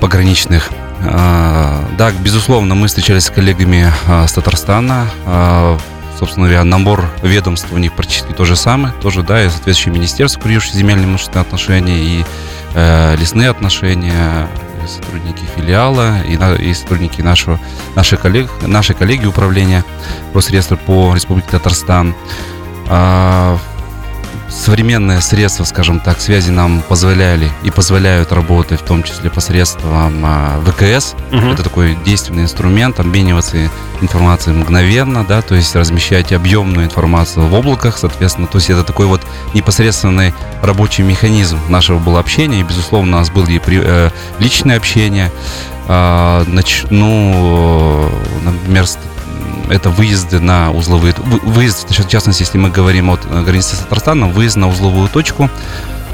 пограничных. 0.00 0.70
Э, 1.00 1.84
Да, 1.96 2.12
безусловно, 2.12 2.74
мы 2.74 2.86
встречались 2.88 3.24
с 3.24 3.30
коллегами 3.30 3.92
э, 4.06 4.26
с 4.26 4.32
Татарстана. 4.32 5.06
Э, 5.26 5.78
Собственно 6.18 6.46
говоря, 6.46 6.64
набор 6.64 7.08
ведомств 7.22 7.68
у 7.70 7.78
них 7.78 7.92
практически 7.92 8.32
то 8.32 8.44
же 8.44 8.56
самое. 8.56 8.92
Тоже, 9.00 9.22
да, 9.22 9.40
и 9.40 9.48
соответствующие 9.48 9.94
министерства, 9.94 10.40
курирующие 10.40 10.74
земельные 10.74 11.06
имущественные 11.06 11.42
отношения, 11.42 11.98
и 11.98 12.24
э, 12.74 13.14
лесные 13.16 13.50
отношения, 13.50 14.48
сотрудники 14.88 15.44
филиала, 15.54 16.20
и, 16.22 16.36
и 16.64 16.74
сотрудники 16.74 17.20
нашего, 17.20 17.60
наших 17.94 18.20
коллег, 18.20 18.50
нашей 18.62 18.96
коллеги 18.96 19.26
управления 19.26 19.84
Росреестра 20.34 20.76
по 20.76 21.14
Республике 21.14 21.50
Татарстан. 21.52 22.16
А, 22.88 23.58
современные 24.50 25.20
средства, 25.20 25.64
скажем 25.64 26.00
так, 26.00 26.20
связи 26.20 26.50
нам 26.50 26.82
позволяли 26.82 27.50
и 27.62 27.70
позволяют 27.70 28.32
работать, 28.32 28.80
в 28.80 28.84
том 28.84 29.02
числе 29.02 29.30
посредством 29.30 30.22
а, 30.24 30.60
ВКС. 30.66 31.14
Мгм. 31.30 31.52
Это 31.52 31.62
такой 31.62 31.96
действенный 32.04 32.42
инструмент, 32.44 32.98
обмениваться 33.00 33.56
информацией 34.00 34.56
мгновенно, 34.56 35.24
да, 35.24 35.42
то 35.42 35.54
есть 35.54 35.74
размещать 35.76 36.32
объемную 36.32 36.86
информацию 36.86 37.46
в 37.46 37.54
облаках, 37.54 37.98
соответственно, 37.98 38.46
то 38.46 38.58
есть 38.58 38.70
это 38.70 38.84
такой 38.84 39.06
вот 39.06 39.20
непосредственный 39.54 40.32
рабочий 40.62 41.02
механизм 41.02 41.58
нашего 41.68 41.98
было 41.98 42.20
общения, 42.20 42.60
и, 42.60 42.64
безусловно, 42.64 43.16
у 43.16 43.20
нас 43.20 43.30
было 43.30 43.46
и 43.46 43.58
при- 43.58 43.80
э, 43.82 44.10
личное 44.38 44.76
общение, 44.76 45.30
А, 45.90 46.44
нач- 46.44 46.86
ну, 46.90 48.10
например, 48.44 48.86
с- 48.86 48.98
это 49.70 49.90
выезды 49.90 50.40
на 50.40 50.70
узловые, 50.72 51.14
вы- 51.18 51.40
выезд, 51.40 51.88
в 51.90 52.08
частности, 52.08 52.42
если 52.42 52.58
мы 52.58 52.70
говорим 52.70 53.10
от 53.10 53.20
э, 53.26 53.42
границы 53.42 53.76
с 53.76 53.80
Татарстаном, 53.80 54.32
выезд 54.32 54.56
на 54.56 54.68
узловую 54.68 55.08
точку, 55.08 55.50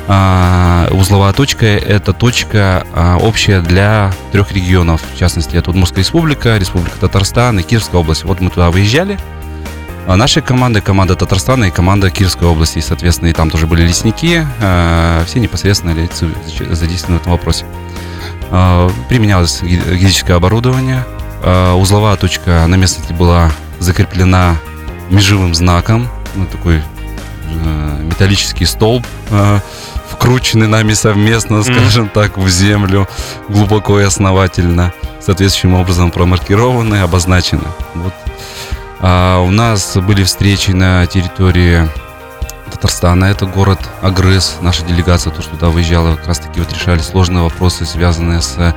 а, 0.06 0.88
узловая 0.90 1.32
точка– 1.32 1.64
это 1.66 2.12
точка 2.12 2.86
а, 2.92 3.16
общая 3.16 3.60
для 3.62 4.12
трех 4.32 4.52
регионов. 4.52 5.00
В 5.14 5.18
частности, 5.18 5.56
это 5.56 5.70
Удмуртская 5.70 6.00
республика, 6.04 6.58
Республика 6.58 6.98
Татарстан 6.98 7.58
и 7.58 7.62
Кировская 7.62 8.00
область. 8.02 8.24
Вот 8.24 8.40
мы 8.40 8.50
туда 8.50 8.70
выезжали. 8.70 9.18
А 10.06 10.16
Нашей 10.16 10.42
команды, 10.42 10.82
команда 10.82 11.16
Татарстана 11.16 11.64
и 11.64 11.70
команда 11.70 12.10
Кировской 12.10 12.46
области. 12.46 12.78
И, 12.78 12.82
соответственно, 12.82 13.28
и 13.28 13.32
там 13.32 13.48
тоже 13.48 13.66
были 13.66 13.80
лесники. 13.82 14.46
а, 14.60 15.24
Все 15.24 15.40
непосредственно 15.40 15.92
лица 15.92 16.26
задействованы 16.70 17.18
в 17.18 17.22
этом 17.22 17.32
вопросе. 17.32 17.64
Применялось 19.08 19.62
геодезическое 19.62 20.36
оборудование. 20.36 21.04
А, 21.46 21.74
Узловая 21.74 22.16
точка 22.16 22.64
на 22.66 22.76
местности 22.76 23.12
была 23.12 23.52
закреплена 23.78 24.56
межевым 25.10 25.54
знаком. 25.54 26.08
Ну, 26.34 26.46
такой 26.46 26.76
э, 26.78 28.02
металлический 28.02 28.64
столб, 28.64 29.06
э, 29.30 29.60
вкрученный 30.10 30.68
нами 30.68 30.94
совместно, 30.94 31.62
скажем 31.62 32.08
так, 32.08 32.38
в 32.38 32.48
землю 32.48 33.06
глубоко 33.48 34.00
и 34.00 34.04
основательно, 34.04 34.92
соответствующим 35.20 35.74
образом 35.74 36.10
промаркированы, 36.10 36.96
обозначены. 36.96 37.68
Вот. 37.94 38.14
А 39.00 39.40
у 39.40 39.50
нас 39.50 39.96
были 39.98 40.24
встречи 40.24 40.70
на 40.70 41.06
территории 41.06 41.88
Татарстана, 42.74 43.26
это 43.26 43.46
город 43.46 43.78
Агрыз. 44.02 44.56
Наша 44.60 44.84
делегация 44.84 45.32
тоже 45.32 45.48
туда 45.48 45.68
выезжала, 45.68 46.16
как 46.16 46.26
раз 46.26 46.40
таки 46.40 46.58
вот 46.60 46.72
решали 46.72 46.98
сложные 46.98 47.44
вопросы, 47.44 47.86
связанные 47.86 48.42
с 48.42 48.56
э, 48.58 48.74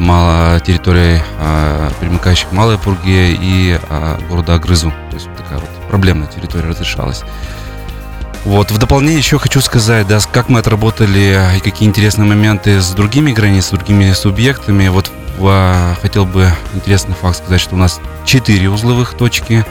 мало, 0.00 0.58
территорией, 0.60 1.20
а, 1.38 1.90
примыкающей 2.00 2.46
к 2.48 2.52
Малой 2.52 2.78
Пурге 2.78 3.32
и 3.32 3.78
а, 3.90 4.18
города 4.28 4.54
Агрызу. 4.54 4.92
То 5.10 5.16
есть 5.16 5.28
такая 5.36 5.58
вот 5.58 5.68
проблемная 5.88 6.26
территория 6.26 6.68
разрешалась. 6.70 7.22
Вот, 8.44 8.70
в 8.70 8.78
дополнение 8.78 9.18
еще 9.18 9.38
хочу 9.38 9.60
сказать, 9.60 10.06
да, 10.06 10.18
как 10.32 10.48
мы 10.48 10.60
отработали 10.60 11.38
и 11.56 11.60
какие 11.60 11.88
интересные 11.88 12.26
моменты 12.26 12.80
с 12.80 12.90
другими 12.90 13.32
границами, 13.32 13.60
с 13.60 13.70
другими 13.84 14.12
субъектами. 14.12 14.88
Вот 14.88 15.10
в- 15.38 15.96
хотел 16.00 16.24
бы 16.26 16.50
интересный 16.74 17.14
факт 17.14 17.38
сказать, 17.38 17.60
что 17.60 17.74
у 17.74 17.78
нас 17.78 18.00
4 18.24 18.68
узловых 18.70 19.14
точки, 19.14 19.64
а, 19.66 19.68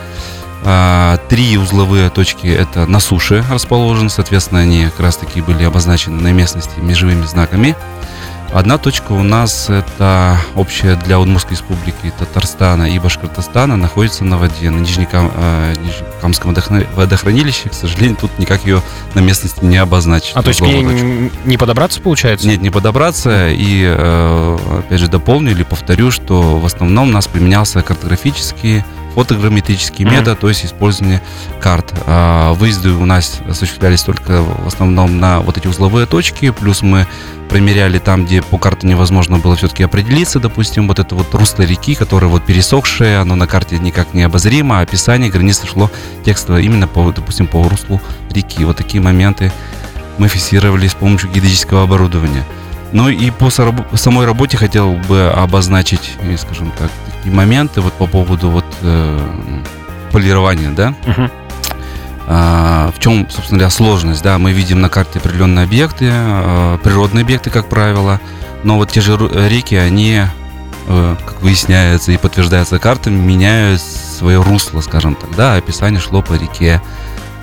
Три 1.28 1.58
узловые 1.58 2.10
точки 2.10 2.46
это 2.46 2.86
на 2.86 2.98
суше 3.00 3.44
расположены, 3.50 4.08
соответственно, 4.08 4.60
они 4.60 4.84
как 4.86 5.00
раз 5.00 5.16
таки 5.16 5.40
были 5.40 5.64
обозначены 5.64 6.20
на 6.22 6.32
местности 6.32 6.78
межевыми 6.80 7.24
знаками. 7.26 7.76
Одна 8.52 8.78
точка 8.78 9.10
у 9.12 9.22
нас 9.24 9.68
это 9.68 10.38
общая 10.54 10.94
для 10.94 11.18
Удмуртской 11.18 11.56
республики 11.56 12.12
Татарстана 12.16 12.84
и 12.88 12.98
Башкортостана, 13.00 13.76
находится 13.76 14.24
на 14.24 14.38
воде, 14.38 14.70
на 14.70 14.78
Нижнекам, 14.78 15.32
э, 15.34 15.74
Нижнекамском 15.82 16.54
водохранилище. 16.94 17.68
К 17.70 17.74
сожалению, 17.74 18.16
тут 18.16 18.38
никак 18.38 18.64
ее 18.64 18.80
на 19.14 19.20
местности 19.20 19.64
не 19.64 19.76
обозначить. 19.76 20.32
А 20.36 20.42
то 20.42 20.48
есть 20.48 20.60
к 20.60 20.62
ней 20.62 20.76
узловую 20.76 20.96
точку. 20.96 21.08
н- 21.08 21.30
не 21.50 21.56
подобраться 21.56 22.00
получается? 22.00 22.46
Нет, 22.46 22.60
не 22.62 22.70
подобраться. 22.70 23.48
И, 23.50 23.82
э, 23.84 24.58
опять 24.78 25.00
же, 25.00 25.08
дополню 25.08 25.50
или 25.50 25.64
повторю, 25.64 26.12
что 26.12 26.58
в 26.60 26.64
основном 26.64 27.08
у 27.08 27.12
нас 27.12 27.26
применялся 27.26 27.82
картографический, 27.82 28.84
фотограмметрический 29.14 30.04
Мгм. 30.04 30.14
метод, 30.14 30.40
то 30.40 30.48
есть 30.48 30.64
использование 30.64 31.22
карт. 31.60 31.92
А 32.06 32.52
выезды 32.54 32.90
у 32.90 33.04
нас 33.04 33.40
осуществлялись 33.48 34.02
только 34.02 34.42
в 34.42 34.66
основном 34.66 35.18
на 35.18 35.40
вот 35.40 35.56
эти 35.56 35.66
узловые 35.66 36.06
точки, 36.06 36.50
плюс 36.50 36.82
мы 36.82 37.06
примеряли 37.48 37.98
там, 37.98 38.24
где 38.26 38.42
по 38.42 38.58
карте 38.58 38.86
невозможно 38.86 39.38
было 39.38 39.54
все-таки 39.54 39.84
определиться, 39.84 40.40
допустим, 40.40 40.88
вот 40.88 40.98
это 40.98 41.14
вот 41.14 41.32
русло 41.34 41.62
реки, 41.62 41.94
которое 41.94 42.26
вот 42.26 42.44
пересохшее, 42.44 43.18
оно 43.18 43.36
на 43.36 43.46
карте 43.46 43.78
никак 43.78 44.14
не 44.14 44.22
обозримо, 44.22 44.80
а 44.80 44.82
описание 44.82 45.30
границы 45.30 45.66
шло 45.66 45.90
текстово 46.24 46.60
именно 46.60 46.88
по, 46.88 47.12
допустим, 47.12 47.46
по 47.46 47.68
руслу 47.68 48.00
реки. 48.30 48.64
Вот 48.64 48.76
такие 48.78 49.02
моменты 49.02 49.52
мы 50.18 50.28
фиксировали 50.28 50.88
с 50.88 50.94
помощью 50.94 51.30
геодезического 51.30 51.82
оборудования. 51.84 52.44
Ну 52.94 53.08
и 53.08 53.30
по 53.32 53.50
самой 53.50 54.24
работе 54.24 54.56
хотел 54.56 54.92
бы 54.92 55.28
обозначить, 55.28 56.12
э, 56.22 56.36
скажем 56.36 56.70
так, 56.78 56.92
такие 57.16 57.34
моменты 57.34 57.80
вот 57.80 57.92
по 57.94 58.06
поводу 58.06 58.50
вот 58.50 58.64
э, 58.82 59.18
полирования, 60.12 60.70
да. 60.70 60.94
Мгм. 61.04 61.30
А, 62.28 62.92
в 62.96 63.00
чем, 63.00 63.28
собственно 63.28 63.58
говоря, 63.58 63.70
сложность, 63.70 64.22
да, 64.22 64.38
мы 64.38 64.52
видим 64.52 64.80
на 64.80 64.88
карте 64.88 65.18
определенные 65.18 65.64
объекты, 65.64 66.08
а, 66.08 66.78
природные 66.78 67.22
объекты, 67.22 67.50
как 67.50 67.68
правило, 67.68 68.20
Но 68.62 68.76
вот 68.76 68.92
те 68.92 69.00
же 69.00 69.16
реки, 69.16 69.74
они, 69.74 70.22
э, 70.86 71.16
как 71.26 71.42
выясняется 71.42 72.12
и 72.12 72.16
подтверждается 72.16 72.78
картами, 72.78 73.16
меняют 73.16 73.82
свое 73.82 74.40
русло, 74.40 74.80
скажем 74.80 75.16
так, 75.16 75.34
да, 75.36 75.56
описание 75.56 76.00
шло 76.00 76.22
по 76.22 76.34
реке. 76.34 76.80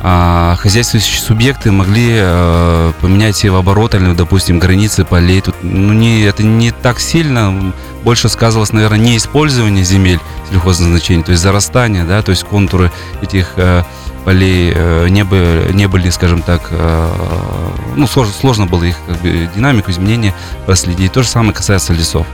А 0.03 0.55
хозяйствующие 0.59 1.21
субъекты 1.21 1.71
могли 1.71 2.09
э, 2.13 2.91
поменять 3.01 3.35
севооборот 3.35 3.93
или, 3.93 4.13
допустим, 4.13 4.57
границы 4.57 5.05
полей. 5.05 5.41
Тут, 5.41 5.55
ну, 5.61 5.93
не, 5.93 6.23
это 6.23 6.41
не 6.41 6.71
так 6.71 6.99
сильно. 6.99 7.73
Больше 8.03 8.27
сказывалось, 8.27 8.73
наверное, 8.73 8.97
не 8.97 9.17
использование 9.17 9.83
земель 9.83 10.19
сельхозназначения, 10.49 11.23
то 11.23 11.31
есть 11.31 11.43
зарастание, 11.43 12.03
да, 12.03 12.23
то 12.23 12.31
есть 12.31 12.43
контуры 12.45 12.91
этих 13.21 13.53
э, 13.57 13.83
полей 14.25 14.73
э, 14.75 15.07
не, 15.09 15.23
бы, 15.23 15.69
не 15.71 15.87
были, 15.87 16.09
скажем 16.09 16.41
так, 16.41 16.69
э, 16.71 17.09
ну, 17.95 18.07
сложно, 18.07 18.33
сложно 18.33 18.65
было 18.65 18.83
их 18.83 18.95
как 19.05 19.21
бы, 19.21 19.49
динамику 19.55 19.91
изменения 19.91 20.33
проследить. 20.65 21.11
То 21.11 21.21
же 21.21 21.29
самое 21.29 21.53
касается 21.53 21.93
лесов. 21.93 22.25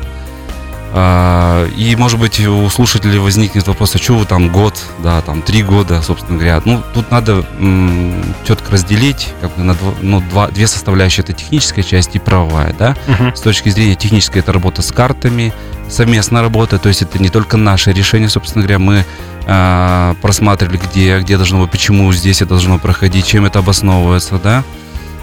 А, 0.94 1.68
И, 1.76 1.96
может 1.96 2.20
быть, 2.20 2.40
у 2.40 2.70
слушателей 2.70 3.20
возникнет 3.20 3.68
вопрос, 3.68 3.96
а 3.96 3.98
что 3.98 4.14
вы 4.18 4.26
там 4.26 4.50
год, 4.50 4.74
да, 5.04 5.22
там 5.22 5.42
три 5.42 5.62
года, 5.64 6.02
собственно 6.02 6.38
говоря. 6.38 6.62
Ну, 6.66 6.82
тут 6.94 7.12
надо 7.12 7.46
м, 7.60 8.24
четко 8.46 8.72
разделить 8.72 9.34
как 9.42 9.56
бы, 9.56 9.64
на 9.64 9.72
дво- 9.72 9.96
ну, 10.02 10.22
два, 10.22 10.48
две 10.48 10.66
составляющие. 10.68 11.24
Это 11.24 11.34
техническая 11.34 11.84
часть 11.84 12.16
и 12.16 12.20
правовая, 12.20 12.74
да. 12.78 12.96
Мгм. 13.08 13.36
С 13.36 13.42
точки 13.42 13.70
зрения 13.70 13.96
технической, 13.96 14.42
это 14.42 14.54
работа 14.54 14.82
с 14.82 14.92
картами, 14.92 15.54
совместная 15.90 16.42
работа, 16.42 16.78
то 16.80 16.90
есть 16.90 17.02
это 17.02 17.20
не 17.20 17.30
только 17.30 17.58
наше 17.58 17.92
решение, 17.94 18.30
собственно 18.30 18.64
говоря, 18.64 18.80
мы 18.80 19.06
а, 19.46 20.16
просматривали, 20.22 20.78
где, 20.78 21.20
где 21.20 21.38
должно 21.38 21.62
быть, 21.62 21.72
почему 21.72 22.12
здесь 22.14 22.42
это 22.42 22.50
должно 22.50 22.80
проходить, 22.80 23.26
чем 23.26 23.46
это 23.46 23.60
обосновывается, 23.60 24.40
да. 24.44 24.64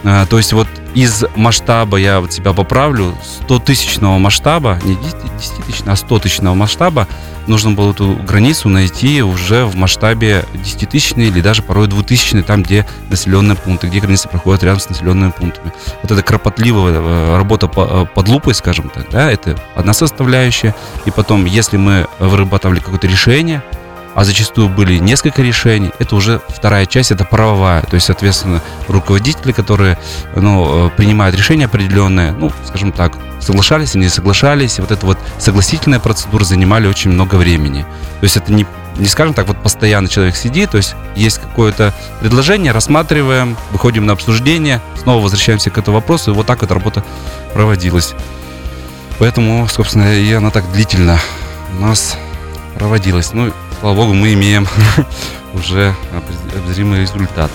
А, 0.05 0.25
то 0.27 0.39
есть 0.39 0.53
вот 0.55 0.67
из 0.95 1.25
масштаба, 1.35 1.97
я 1.99 2.21
вот 2.21 2.33
себя 2.33 2.53
поправлю, 2.53 3.15
100-тысячного 3.49 4.19
масштаба, 4.19 4.79
не 4.85 4.95
10-тысячного, 4.95 5.93
а 5.93 5.95
100-тысячного 5.95 6.55
масштаба, 6.55 7.09
нужно 7.47 7.73
было 7.73 7.91
эту 7.91 8.15
границу 8.15 8.69
найти 8.69 9.23
уже 9.23 9.67
в 9.67 9.75
масштабе 9.75 10.45
10-тысячной 10.55 11.27
или 11.27 11.41
даже 11.41 11.63
порой 11.63 11.89
2000 11.89 12.43
там, 12.43 12.63
где 12.63 12.87
населенные 13.11 13.57
пункты, 13.57 13.89
где 13.89 14.01
границы 14.01 14.29
проходят 14.29 14.63
рядом 14.63 14.81
с 14.81 14.89
населенными 14.89 15.33
пунктами. 15.33 15.73
Вот 16.03 16.13
эта 16.13 16.23
кропотливая 16.23 16.95
э, 16.95 17.37
работа 17.37 17.71
э, 17.75 18.07
под 18.15 18.29
лупой, 18.29 18.55
скажем 18.55 18.89
так, 18.89 19.11
да, 19.11 19.31
это 19.31 19.61
одна 19.75 19.93
составляющая. 19.93 20.75
И 21.07 21.11
потом, 21.11 21.45
если 21.45 21.77
мы 21.77 22.07
вырабатывали 22.19 22.79
какое-то 22.79 23.07
решение, 23.07 23.63
а 24.15 24.25
зачастую 24.25 24.69
были 24.69 24.99
несколько 24.99 25.43
решений, 25.43 25.91
это 25.99 26.17
уже 26.17 26.41
вторая 26.49 26.87
часть, 26.87 27.11
это 27.11 27.25
правовая. 27.25 27.83
То 27.83 27.95
есть, 27.95 28.07
соответственно, 28.07 28.63
руководители, 28.89 29.53
которые 29.53 29.99
ну, 30.37 30.87
э, 30.87 30.91
принимают 30.91 31.37
решения 31.37 31.67
определенные, 31.67 32.33
ну, 32.33 32.53
скажем 32.65 32.93
так, 32.93 33.19
соглашались 33.41 33.95
не 33.95 34.09
соглашались, 34.09 34.79
и 34.79 34.81
вот 34.81 34.91
эта 34.91 35.05
вот 35.07 35.19
согласительная 35.39 36.01
процедура 36.01 36.45
занимали 36.45 36.87
очень 36.87 37.11
много 37.11 37.37
времени. 37.37 37.83
То 38.21 38.25
есть 38.25 38.37
это 38.37 38.53
не, 38.53 38.67
не 38.97 39.07
скажем 39.07 39.35
так, 39.35 39.47
вот 39.49 39.63
постоянно 39.63 40.09
человек 40.09 40.37
сидит, 40.37 40.71
то 40.71 40.79
есть 40.79 40.95
есть 41.15 41.39
какое-то 41.39 41.93
предложение, 42.21 42.73
рассматриваем, 42.73 43.57
выходим 43.71 44.07
на 44.07 44.15
обсуждение, 44.15 44.81
снова 45.01 45.23
возвращаемся 45.23 45.71
к 45.71 45.79
этому 45.79 45.97
вопросу, 45.97 46.31
и 46.31 46.35
вот 46.35 46.47
так 46.47 46.63
вот 46.63 46.71
работа 46.71 47.05
проводилась. 47.53 48.15
Поэтому, 49.19 49.69
собственно, 49.69 50.13
и 50.13 50.33
она 50.33 50.51
так 50.51 50.71
длительно 50.73 51.19
у 51.79 51.83
нас 51.83 52.17
проводилась. 52.75 53.33
Ну, 53.33 53.53
слава 53.85 53.97
богу, 53.97 54.15
мы 54.15 54.33
имеем 54.33 54.67
уже 55.53 55.95
обозримый 56.57 57.03
результат. 57.03 57.51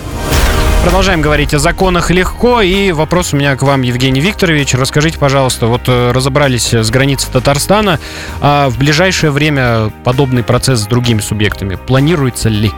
Продолжаем 0.84 1.22
говорить 1.22 1.52
о 1.54 1.58
законах 1.58 2.12
легко. 2.12 2.60
И 2.60 2.92
вопрос 2.92 3.34
у 3.34 3.36
меня 3.36 3.56
к 3.56 3.62
вам, 3.62 3.82
Евгений 3.82 4.20
Викторович. 4.20 4.74
Расскажите, 4.74 5.18
пожалуйста, 5.18 5.66
вот 5.66 5.88
э, 5.88 6.12
разобрались 6.12 6.72
с 6.72 6.88
границей 6.90 7.28
Татарстана. 7.32 7.98
А 8.40 8.68
в 8.68 8.78
ближайшее 8.78 9.32
время 9.32 9.90
подобный 10.04 10.44
процесс 10.44 10.82
с 10.82 10.86
другими 10.86 11.18
субъектами 11.20 11.74
планируется 11.74 12.48
ли? 12.48 12.70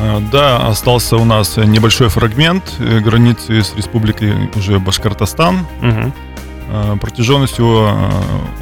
Э, 0.00 0.20
Да, 0.32 0.66
остался 0.66 1.18
у 1.18 1.26
нас 1.26 1.58
небольшой 1.58 2.08
фрагмент 2.08 2.64
э, 2.78 3.00
границы 3.00 3.62
с 3.62 3.74
республикой 3.76 4.48
уже 4.54 4.78
Башкортостан. 4.78 5.66
Э, 5.82 6.96
Протяженностью 6.98 7.86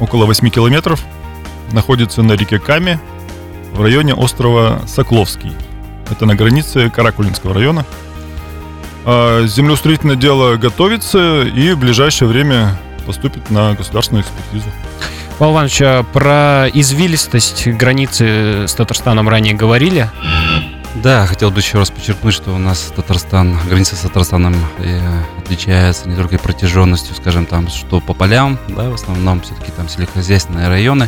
около 0.01 0.25
8 0.25 0.49
километров. 0.49 1.01
Находится 1.71 2.23
на 2.23 2.33
реке 2.33 2.59
Каме 2.59 2.99
в 3.79 3.81
районе 3.81 4.13
острова 4.13 4.81
Соколовский. 4.87 5.53
Это 6.11 6.25
на 6.25 6.35
границе 6.35 6.89
Каракулинского 6.89 7.53
района. 7.53 7.85
А 9.05 9.45
Землеустроительное 9.47 10.17
дело 10.17 10.57
готовится 10.57 11.43
и 11.43 11.71
в 11.71 11.79
ближайшее 11.79 12.27
время 12.27 12.77
поступит 13.05 13.49
на 13.49 13.75
государственную 13.75 14.25
экспертизу. 14.25 14.69
Павел 15.37 15.53
Иванович, 15.53 15.81
а 15.81 16.03
про 16.03 16.67
извилистость 16.73 17.69
границы 17.69 18.67
с 18.67 18.73
Татарстаном 18.73 19.29
ранее 19.29 19.53
говорили. 19.53 20.09
Да, 20.95 21.25
хотел 21.25 21.49
бы 21.49 21.61
еще 21.61 21.77
раз 21.77 21.89
подчеркнуть, 21.89 22.33
что 22.33 22.51
у 22.51 22.57
нас 22.57 22.91
Татарстан, 22.93 23.57
граница 23.69 23.95
с 23.95 23.99
Татарстаном 23.99 24.55
э, 24.79 24.99
отличается 25.37 26.09
не 26.09 26.17
только 26.17 26.37
протяженностью, 26.37 27.15
скажем, 27.15 27.45
там, 27.45 27.69
что 27.69 28.01
по 28.01 28.13
полям, 28.13 28.59
да, 28.67 28.89
в 28.89 28.95
основном 28.95 29.39
все-таки 29.39 29.71
там 29.71 29.87
сельскохозяйственные 29.87 30.67
районы, 30.67 31.07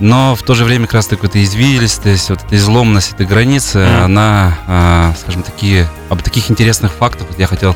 но 0.00 0.34
в 0.34 0.42
то 0.42 0.54
же 0.54 0.64
время 0.64 0.86
как 0.86 0.94
раз 0.94 1.06
таки 1.06 1.22
вот 1.22 1.30
эта 1.30 1.42
извилистость, 1.42 2.30
вот 2.30 2.42
эта 2.44 2.56
изломность 2.56 3.12
этой 3.12 3.26
границы, 3.26 3.78
Мгм. 3.86 4.04
она, 4.04 4.58
а, 4.66 5.14
скажем, 5.20 5.42
такие, 5.42 5.88
об 6.10 6.22
таких 6.22 6.50
интересных 6.50 6.92
фактах 6.92 7.26
вот 7.28 7.38
я 7.38 7.46
хотел 7.46 7.74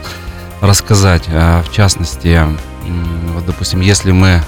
рассказать. 0.61 1.24
А, 1.28 1.62
В 1.62 1.72
частности, 1.72 2.28
м, 2.28 2.56
вот, 3.35 3.46
допустим, 3.46 3.80
если 3.80 4.12
мы 4.12 4.42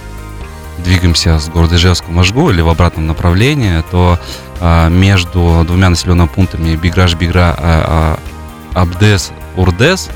двигаемся 0.84 1.38
с 1.38 1.48
города 1.48 1.76
Ижевска 1.76 2.06
в 2.06 2.10
Можгу 2.10 2.50
или 2.50 2.60
в 2.60 2.68
обратном 2.68 3.06
направлении, 3.06 3.82
то 3.90 4.18
а, 4.60 4.88
между 4.88 5.64
двумя 5.66 5.88
населенными 5.90 6.28
пунктами 6.28 6.76
Биграш-Бигра, 6.76 7.54
а, 7.58 8.18
а, 8.74 8.80
Абдес, 8.80 9.32
Урдес 9.56 10.08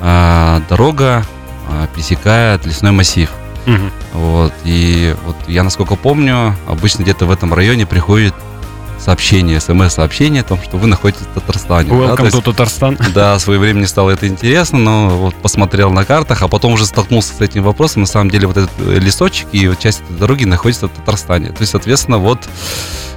а, 0.00 0.62
дорога 0.68 1.24
а, 1.68 1.86
пересекает 1.94 2.64
лесной 2.66 2.92
массив. 2.92 3.28
Мгм. 3.66 3.90
Вот, 4.12 4.52
и 4.64 5.14
вот 5.24 5.36
я, 5.48 5.62
насколько 5.62 5.94
помню, 5.96 6.56
обычно 6.66 7.02
где-то 7.02 7.26
в 7.26 7.30
этом 7.30 7.52
районе 7.54 7.86
приходит 7.86 8.34
сообщение, 8.98 9.58
смс-сообщение 9.60 10.42
о 10.42 10.44
том, 10.44 10.60
что 10.62 10.76
вы 10.76 10.86
находитесь 10.86 11.22
в 11.26 11.34
Татарстане. 11.40 11.88
да, 11.90 11.94
Welcome 11.96 12.24
есть- 12.26 12.36
to 12.36 12.42
Татарстан. 12.42 12.98
да, 13.14 13.38
своевременно 13.40 13.86
стало 13.88 14.10
это 14.10 14.28
интересно, 14.28 14.78
но 14.78 15.08
вот 15.08 15.34
посмотрел 15.34 15.90
на 15.90 16.04
картах, 16.04 16.42
а 16.42 16.48
потом 16.48 16.74
уже 16.74 16.86
столкнулся 16.86 17.34
с 17.34 17.40
этим 17.40 17.64
вопросом. 17.64 18.02
На 18.02 18.06
самом 18.06 18.30
деле 18.30 18.46
вот 18.46 18.56
этот 18.58 18.70
э, 18.78 18.98
лесочек 19.00 19.48
и 19.52 19.66
вот 19.66 19.80
часть 19.80 20.02
этой 20.02 20.18
дороги 20.18 20.44
находится 20.44 20.86
в 20.86 20.90
Татарстане. 20.90 21.48
То 21.48 21.60
есть, 21.60 21.72
соответственно, 21.72 22.18
вот 22.18 22.48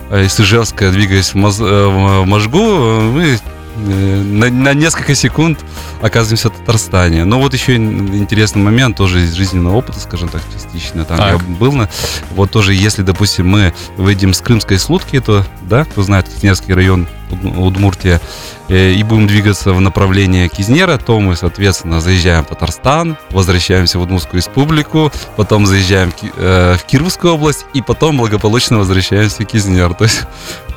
э, 0.10 0.26
из 0.26 0.40
Ижевска, 0.40 0.90
двигаясь 0.92 1.30
в, 1.34 1.36
Моз- 1.36 1.60
э, 1.62 2.22
в 2.22 2.26
Можгу, 2.26 2.60
мы 2.60 3.38
на, 3.78 4.50
на 4.50 4.74
несколько 4.74 5.16
секунд 5.16 5.60
оказываемся 6.02 6.50
в 6.50 6.54
Татарстане. 6.58 7.26
Но 7.26 7.40
вот 7.40 7.54
еще 7.54 7.76
ин- 7.76 8.16
интересный 8.16 8.62
момент, 8.62 8.98
тоже 8.98 9.24
из 9.24 9.34
жизненного 9.34 9.76
опыта, 9.76 10.00
скажем 10.00 10.30
так, 10.30 10.42
частично. 10.54 11.06
Там 11.06 11.18
Так. 11.18 11.32
я 11.34 11.38
был 11.38 11.72
на... 11.74 11.90
Вот 12.32 12.52
тоже, 12.52 12.74
если, 12.74 13.02
допустим, 13.02 13.48
мы 13.48 13.74
выйдем 13.98 14.34
с 14.34 14.42
Крымской 14.42 14.80
Слудки, 14.80 15.20
то, 15.20 15.46
да, 15.64 15.86
кто 15.86 16.04
знает, 16.04 16.28
Кизнерский 16.30 16.74
район, 16.74 17.08
Удмуртия, 17.32 18.22
э, 18.70 18.92
и 18.92 19.04
будем 19.04 19.28
двигаться 19.28 19.74
в 19.74 19.82
направлении 19.82 20.48
Кизнера, 20.48 20.98
то 20.98 21.20
мы, 21.20 21.36
соответственно, 21.36 22.02
заезжаем 22.02 22.44
в 22.46 22.48
Татарстан, 22.48 23.18
возвращаемся 23.32 24.00
в 24.00 24.02
Удмуртскую 24.04 24.38
республику, 24.38 25.12
потом 25.36 25.66
заезжаем 25.66 26.12
в, 26.12 26.16
э, 26.38 26.78
Кировскую 26.88 27.34
область, 27.34 27.66
и 27.74 27.82
потом 27.82 28.18
благополучно 28.18 28.78
возвращаемся 28.78 29.44
в 29.44 29.46
Кизнер. 29.46 29.94
То 29.96 30.04
есть, 30.06 30.24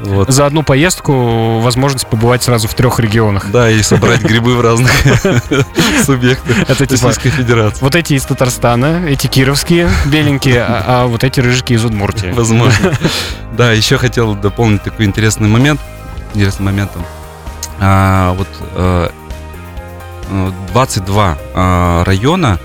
вот. 0.01 0.31
За 0.33 0.47
одну 0.47 0.63
поездку 0.63 1.59
возможность 1.61 2.07
побывать 2.07 2.43
сразу 2.43 2.69
в 2.69 2.75
трех 2.75 3.01
регионах. 3.01 3.51
Да, 3.51 3.69
и 3.71 3.83
собрать 3.83 4.21
грибы 4.23 4.57
в 4.57 4.61
разных 4.61 4.93
субъектах 6.05 6.57
Это 6.69 6.87
типа 6.87 7.09
Российской 7.09 7.31
Федерации. 7.31 7.83
вот 7.83 7.97
эти 7.97 8.15
из 8.15 8.23
Татарстана, 8.23 9.05
эти 9.09 9.27
кировские, 9.27 9.91
беленькие, 10.07 10.63
а, 10.63 10.85
а 10.87 11.07
вот 11.07 11.25
эти 11.25 11.41
рыжики 11.41 11.73
из 11.73 11.85
Удмуртии. 11.85 12.29
Возможно. 12.29 12.93
Да, 13.53 13.73
еще 13.73 13.99
хотел 13.99 14.37
дополнить 14.37 14.83
такой 14.85 15.07
интересный 15.07 15.49
момент. 15.49 15.81
Интересным 16.35 16.67
моментом. 16.67 17.05
А, 17.81 18.33
вот 18.35 18.49
э, 18.75 19.09
э, 20.31 20.51
22 20.73 21.39
а, 21.55 22.05
района 22.05 22.59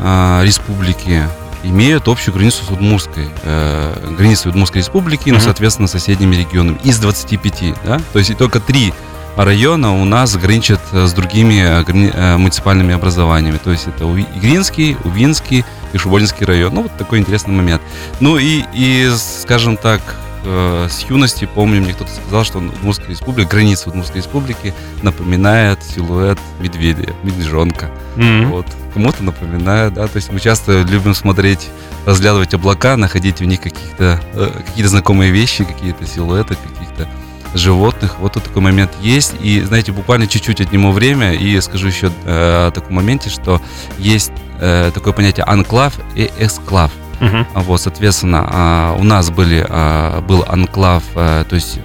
а, 0.00 0.42
республики 0.42 1.24
имеют 1.62 2.06
общую 2.06 2.32
границу 2.34 2.64
с 2.64 2.70
Удмурской, 2.70 3.28
э, 3.42 4.14
границей 4.16 4.50
Удмурской 4.50 4.80
республики, 4.82 5.30
ну, 5.30 5.36
Мгм. 5.36 5.44
соответственно, 5.44 5.88
соседними 5.88 6.36
регионами. 6.36 6.78
Из 6.84 6.98
25, 6.98 7.74
да? 7.84 8.00
То 8.12 8.18
есть 8.20 8.30
и 8.30 8.34
только 8.34 8.60
три 8.60 8.94
района 9.36 10.00
у 10.00 10.04
нас 10.04 10.36
граничат 10.36 10.80
с 10.92 11.12
другими 11.12 11.54
э, 11.60 11.82
грани- 11.82 12.36
муниципальными 12.38 12.94
образованиями. 12.94 13.58
То 13.58 13.72
есть 13.72 13.88
это 13.88 14.04
Игринский, 14.04 14.96
Увинский 15.04 15.64
и 15.92 15.98
Шуболинский 15.98 16.46
район. 16.46 16.72
Ну, 16.74 16.82
вот 16.82 16.96
такой 16.96 17.18
интересный 17.18 17.52
момент. 17.54 17.82
Ну 18.20 18.36
и, 18.38 18.64
и 18.72 19.10
скажем 19.16 19.76
так, 19.76 20.00
э, 20.46 20.88
с 20.90 21.02
юности, 21.02 21.48
помню, 21.52 21.82
мне 21.82 21.92
кто-то 21.92 22.10
сказал, 22.10 22.44
что 22.44 22.58
Удмуртская 22.58 23.10
республика, 23.10 23.50
граница 23.50 23.88
Удмуртской 23.88 24.20
республики 24.20 24.72
напоминает 25.02 25.82
силуэт 25.82 26.38
медведя, 26.60 27.12
медвежонка. 27.22 27.90
М. 28.16 28.50
Вот. 28.50 28.66
кому-то 28.94 29.22
напоминает, 29.22 29.92
да, 29.92 30.06
то 30.06 30.16
есть 30.16 30.32
мы 30.32 30.40
часто 30.40 30.80
любим 30.80 31.14
смотреть, 31.14 31.68
разглядывать 32.06 32.54
облака, 32.54 32.96
находить 32.96 33.40
в 33.40 33.44
них 33.44 33.60
каких-то, 33.60 34.22
э, 34.32 34.50
какие-то 34.66 34.88
знакомые 34.88 35.30
вещи, 35.32 35.64
какие-то 35.64 36.06
силуэты, 36.06 36.56
каких-то 36.56 37.06
животных. 37.54 38.16
Вот 38.20 38.32
такой 38.32 38.62
момент 38.62 38.90
есть. 39.02 39.34
И, 39.40 39.60
знаете, 39.60 39.92
буквально 39.92 40.26
чуть-чуть 40.26 40.60
отниму 40.60 40.92
время 40.92 41.34
и 41.34 41.60
скажу 41.60 41.88
еще 41.88 42.10
э, 42.24 42.68
о 42.68 42.70
таком 42.70 42.96
моменте, 42.96 43.28
что 43.30 43.60
есть 43.98 44.32
э, 44.60 44.90
такое 44.94 45.12
понятие 45.12 45.44
анклав 45.44 45.94
и 46.14 46.30
эксклав. 46.38 46.92
А 47.20 47.60
Вот, 47.62 47.80
соответственно, 47.80 48.46
а, 48.50 48.96
у 48.98 49.04
нас 49.04 49.30
были, 49.30 49.64
а, 49.68 50.20
был 50.20 50.44
анклав, 50.46 51.02
а, 51.14 51.44
то 51.44 51.54
есть 51.54 51.78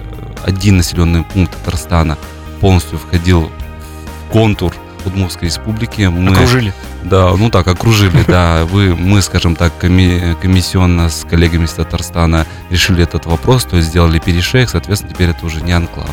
один 0.44 0.78
населенный 0.78 1.22
пункт 1.24 1.56
Татарстана 1.56 2.18
полностью 2.60 2.98
входил 2.98 3.50
в 4.28 4.32
контур 4.32 4.74
Удмуртской 5.04 5.48
республики. 5.48 6.02
Мы, 6.02 6.30
Окружили. 6.32 6.72
Да, 7.02 7.34
ну 7.36 7.50
так, 7.50 7.66
окружили, 7.66 8.22
да. 8.28 8.64
Вы, 8.66 8.94
мы, 8.94 9.20
скажем 9.22 9.56
так, 9.56 9.72
коми- 9.80 10.36
комиссионно 10.40 11.08
с 11.08 11.26
коллегами 11.28 11.64
из 11.64 11.72
Татарстана 11.72 12.46
решили 12.70 13.02
этот 13.02 13.26
вопрос, 13.26 13.64
то 13.64 13.76
есть 13.76 13.88
сделали 13.88 14.20
перешейк, 14.20 14.70
соответственно, 14.70 15.12
теперь 15.12 15.30
это 15.30 15.44
уже 15.44 15.60
не 15.60 15.72
анклав. 15.72 16.10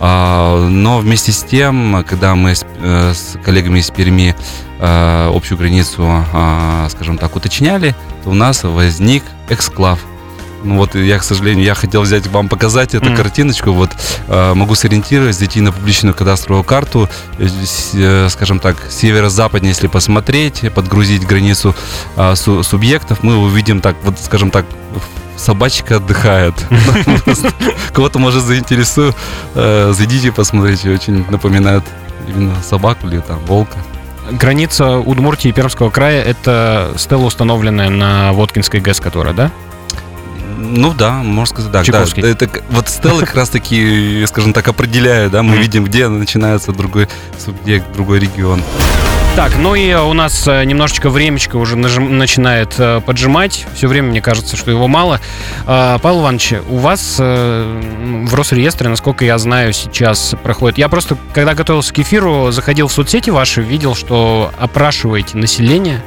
А, 0.00 0.66
но 0.68 0.98
вместе 0.98 1.32
с 1.32 1.42
тем, 1.42 2.04
когда 2.08 2.34
мы 2.34 2.54
с, 2.54 2.64
э, 2.80 3.12
с 3.14 3.36
коллегами 3.44 3.80
из 3.80 3.90
Перми 3.90 4.34
э, 4.80 5.30
общую 5.34 5.58
границу, 5.58 6.04
а, 6.32 6.88
скажем 6.90 7.18
так, 7.18 7.34
уточняли, 7.36 7.94
то 8.24 8.30
у 8.30 8.34
нас 8.34 8.62
возник 8.62 9.24
эксклав. 9.48 9.98
Ну 10.64 10.76
вот 10.76 10.96
я, 10.96 11.18
к 11.18 11.22
сожалению, 11.24 11.64
я 11.64 11.74
хотел 11.74 12.02
взять 12.02 12.26
вам 12.26 12.48
показать 12.48 12.94
эту 12.94 13.06
Мгм. 13.06 13.16
картиночку. 13.16 13.70
Вот 13.72 13.90
э, 14.26 14.54
могу 14.54 14.74
сориентировать, 14.74 15.36
зайти 15.36 15.60
на 15.60 15.70
публичную 15.72 16.14
кадастровую 16.14 16.64
карту, 16.64 17.08
э, 17.38 17.48
э, 17.94 18.28
скажем 18.28 18.58
так, 18.58 18.76
северо-западнее, 18.90 19.70
если 19.70 19.86
посмотреть, 19.86 20.64
подгрузить 20.74 21.24
границу 21.26 21.74
а, 22.16 22.34
су- 22.34 22.62
субъектов, 22.64 23.22
мы 23.22 23.36
увидим 23.36 23.80
так, 23.80 23.96
вот, 24.02 24.18
скажем 24.20 24.50
так, 24.50 24.66
собачка 25.38 25.96
отдыхает. 25.96 26.54
Кого-то, 27.92 28.18
может, 28.18 28.44
заинтересую, 28.44 29.14
э, 29.54 29.92
зайдите, 29.94 30.32
посмотрите, 30.32 30.90
очень 30.90 31.24
напоминает 31.30 31.84
именно 32.28 32.54
собаку 32.62 33.06
или 33.06 33.20
там 33.20 33.38
волка. 33.46 33.78
Граница 34.30 34.98
Удмуртии 34.98 35.48
и 35.48 35.52
Пермского 35.52 35.90
края— 35.90 36.22
это 36.24 36.92
стела, 36.98 37.24
установленная 37.24 37.88
на 37.88 38.32
Воткинской 38.32 38.80
ГЭС, 38.80 39.00
которая, 39.00 39.32
да? 39.32 39.50
Ну 40.58 40.92
да, 40.92 41.12
можно 41.22 41.46
сказать, 41.46 41.72
да. 41.72 41.82
да. 41.84 42.28
Это, 42.28 42.50
вот 42.70 42.88
стелы 42.88 43.24
как 43.24 43.36
раз 43.36 43.48
таки, 43.48 44.24
скажем 44.26 44.52
так, 44.52 44.68
определяют, 44.68 45.32
да, 45.32 45.42
мы 45.42 45.56
видим, 45.56 45.84
где 45.84 46.08
начинается 46.08 46.72
другой 46.72 47.08
субъект, 47.38 47.90
другой 47.92 48.18
регион. 48.18 48.60
Так, 49.38 49.52
ну 49.56 49.76
и 49.76 49.94
у 49.94 50.14
нас 50.14 50.48
э, 50.48 50.64
немножечко 50.64 51.10
времечко 51.10 51.58
уже 51.58 51.76
нажим- 51.76 52.08
начинает 52.08 52.74
э, 52.76 53.00
поджимать. 53.00 53.66
Все 53.72 53.86
время 53.86 54.08
мне 54.08 54.20
кажется, 54.20 54.56
что 54.56 54.72
его 54.72 54.88
мало. 54.88 55.20
А, 55.64 56.00
Павел 56.00 56.22
Иванович, 56.22 56.54
у 56.68 56.78
вас 56.78 57.18
э, 57.20 58.24
в 58.26 58.34
Росреестре, 58.34 58.88
насколько 58.88 59.24
я 59.24 59.38
знаю, 59.38 59.72
сейчас 59.74 60.34
проходит... 60.42 60.76
Я 60.78 60.88
просто, 60.88 61.16
когда 61.34 61.54
готовился 61.54 61.94
к 61.94 62.00
эфиру, 62.00 62.50
заходил 62.50 62.88
в 62.88 62.92
соцсети 62.92 63.30
ваши, 63.30 63.62
видел, 63.62 63.94
что 63.94 64.50
опрашиваете 64.58 65.36
население. 65.36 66.02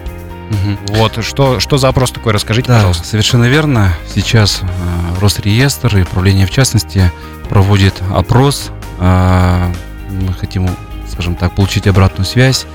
Мгм. 0.50 0.78
Вот, 0.90 1.24
что, 1.24 1.62
что 1.62 1.78
за 1.78 1.88
опрос 1.88 2.12
такой, 2.12 2.34
расскажите, 2.34 2.68
Да, 2.68 2.76
пожалуйста. 2.80 3.08
совершенно 3.08 3.46
верно. 3.46 3.94
Сейчас 4.14 4.60
э, 4.62 4.66
Росреестр 5.22 6.00
и 6.00 6.02
управление 6.02 6.46
в 6.46 6.52
частности 6.52 7.10
проводит 7.48 7.94
опрос. 8.14 8.72
Э, 9.00 9.72
мы 10.10 10.34
хотим, 10.34 10.70
скажем 11.10 11.36
так, 11.36 11.56
получить 11.56 11.88
обратную 11.88 12.26
связь 12.26 12.66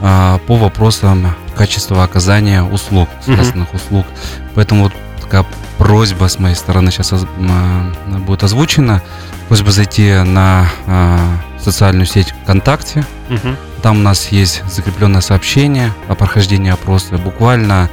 э, 0.00 0.38
по 0.46 0.56
вопросам 0.56 1.34
качества 1.56 2.04
оказания 2.04 2.62
услуг, 2.62 3.08
связанных 3.24 3.72
услуг. 3.74 4.06
Поэтому 4.54 4.84
вот 4.84 4.92
такая 5.20 5.44
просьба 5.78 6.28
с 6.28 6.38
моей 6.38 6.54
стороны 6.54 6.90
сейчас 6.90 7.12
оз- 7.12 7.26
э, 7.38 8.18
будет 8.18 8.42
озвучена. 8.44 9.02
Просьба 9.48 9.70
зайти 9.70 10.12
на 10.22 10.68
э, 10.86 11.18
социальную 11.62 12.06
сеть 12.06 12.34
ВКонтакте, 12.44 13.04
Мгм. 13.28 13.56
там 13.82 13.98
у 13.98 14.00
нас 14.02 14.28
есть 14.28 14.62
закрепленное 14.70 15.20
сообщение 15.20 15.92
о 16.08 16.14
прохождении 16.14 16.70
опроса. 16.72 17.16
Буквально 17.18 17.88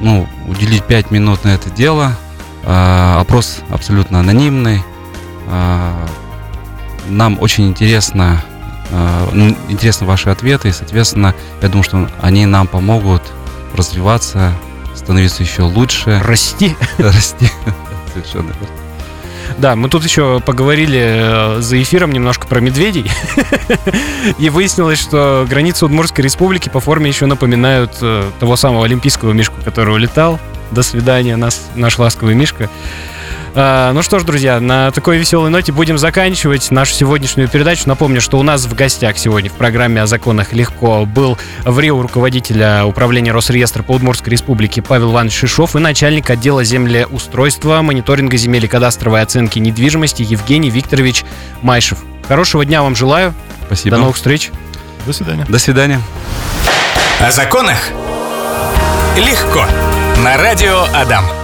ну, 0.00 0.26
уделить 0.48 0.84
5 0.84 1.10
минут 1.12 1.44
на 1.44 1.50
это 1.50 1.70
дело. 1.70 2.16
А, 2.64 3.20
Опрос 3.20 3.60
абсолютно 3.70 4.18
анонимный. 4.20 4.82
А, 5.48 6.06
Нам 7.08 7.38
очень 7.40 7.68
интересно, 7.68 8.42
а, 8.42 8.51
интересны 9.68 10.06
ваши 10.06 10.30
ответы, 10.30 10.68
и, 10.68 10.72
соответственно, 10.72 11.34
я 11.60 11.68
думаю, 11.68 11.84
что 11.84 12.08
они 12.20 12.46
нам 12.46 12.66
помогут 12.66 13.22
развиваться, 13.74 14.52
становиться 14.94 15.42
еще 15.42 15.62
лучше, 15.62 16.20
Расти. 16.24 16.76
расти. 16.98 17.50
Совершенно 18.12 18.48
верно. 18.48 18.82
Да, 19.58 19.76
мы 19.76 19.88
тут 19.88 20.04
еще 20.04 20.40
поговорили 20.40 21.00
э, 21.00 21.60
за 21.60 21.80
эфиром 21.82 22.12
немножко 22.12 22.46
про 22.46 22.60
медведей. 22.60 23.10
И 24.38 24.48
выяснилось, 24.50 25.00
что 25.00 25.46
границы 25.48 25.84
Удмуртской 25.84 26.24
республики 26.24 26.68
по 26.68 26.80
форме 26.80 27.08
еще 27.08 27.26
напоминают 27.26 27.92
э, 28.00 28.30
того 28.40 28.56
самого 28.56 28.84
олимпийского 28.84 29.32
мишку, 29.32 29.56
который 29.64 29.94
улетал. 29.94 30.38
До 30.70 30.82
свидания, 30.82 31.36
нас, 31.36 31.60
наш 31.74 31.98
ласковый 31.98 32.34
мишка. 32.34 32.70
А, 33.54 33.92
ну 33.92 34.02
что 34.02 34.18
ж, 34.18 34.24
друзья, 34.24 34.60
на 34.60 34.90
такой 34.92 35.18
веселой 35.18 35.50
ноте 35.50 35.72
будем 35.72 35.98
заканчивать 35.98 36.70
нашу 36.70 36.94
сегодняшнюю 36.94 37.48
передачу. 37.48 37.82
Напомню, 37.86 38.20
что 38.20 38.38
у 38.38 38.42
нас 38.42 38.64
в 38.64 38.74
гостях 38.74 39.18
сегодня 39.18 39.50
в 39.50 39.54
программе 39.54 40.00
о 40.00 40.06
законах 40.06 40.52
легко 40.52 41.04
был 41.04 41.36
в 41.64 41.78
Рио 41.78 42.00
руководителя 42.00 42.84
управления 42.86 43.32
Росреестра 43.32 43.82
по 43.82 43.92
Удмуртской 43.92 44.30
республике 44.32 44.80
Павел 44.80 45.12
Иванович 45.12 45.34
Шишов 45.34 45.76
и 45.76 45.80
начальник 45.80 46.30
отдела 46.30 46.64
землеустройства, 46.64 47.82
мониторинга 47.82 48.36
земель 48.36 48.64
и 48.64 48.68
кадастровой 48.68 49.20
оценки 49.20 49.58
недвижимости 49.58 50.22
Евгений 50.22 50.70
Викторович 50.70 51.24
Майшев. 51.60 51.98
Хорошего 52.26 52.64
дня 52.64 52.82
вам 52.82 52.96
желаю. 52.96 53.34
Спасибо. 53.66 53.96
До 53.96 54.02
новых 54.02 54.16
встреч. 54.16 54.50
До 55.06 55.12
свидания. 55.12 55.44
До 55.48 55.58
свидания. 55.58 56.00
О 57.20 57.30
законах 57.30 57.90
легко. 59.16 59.66
На 60.24 60.38
радио 60.38 60.86
Адам. 60.94 61.41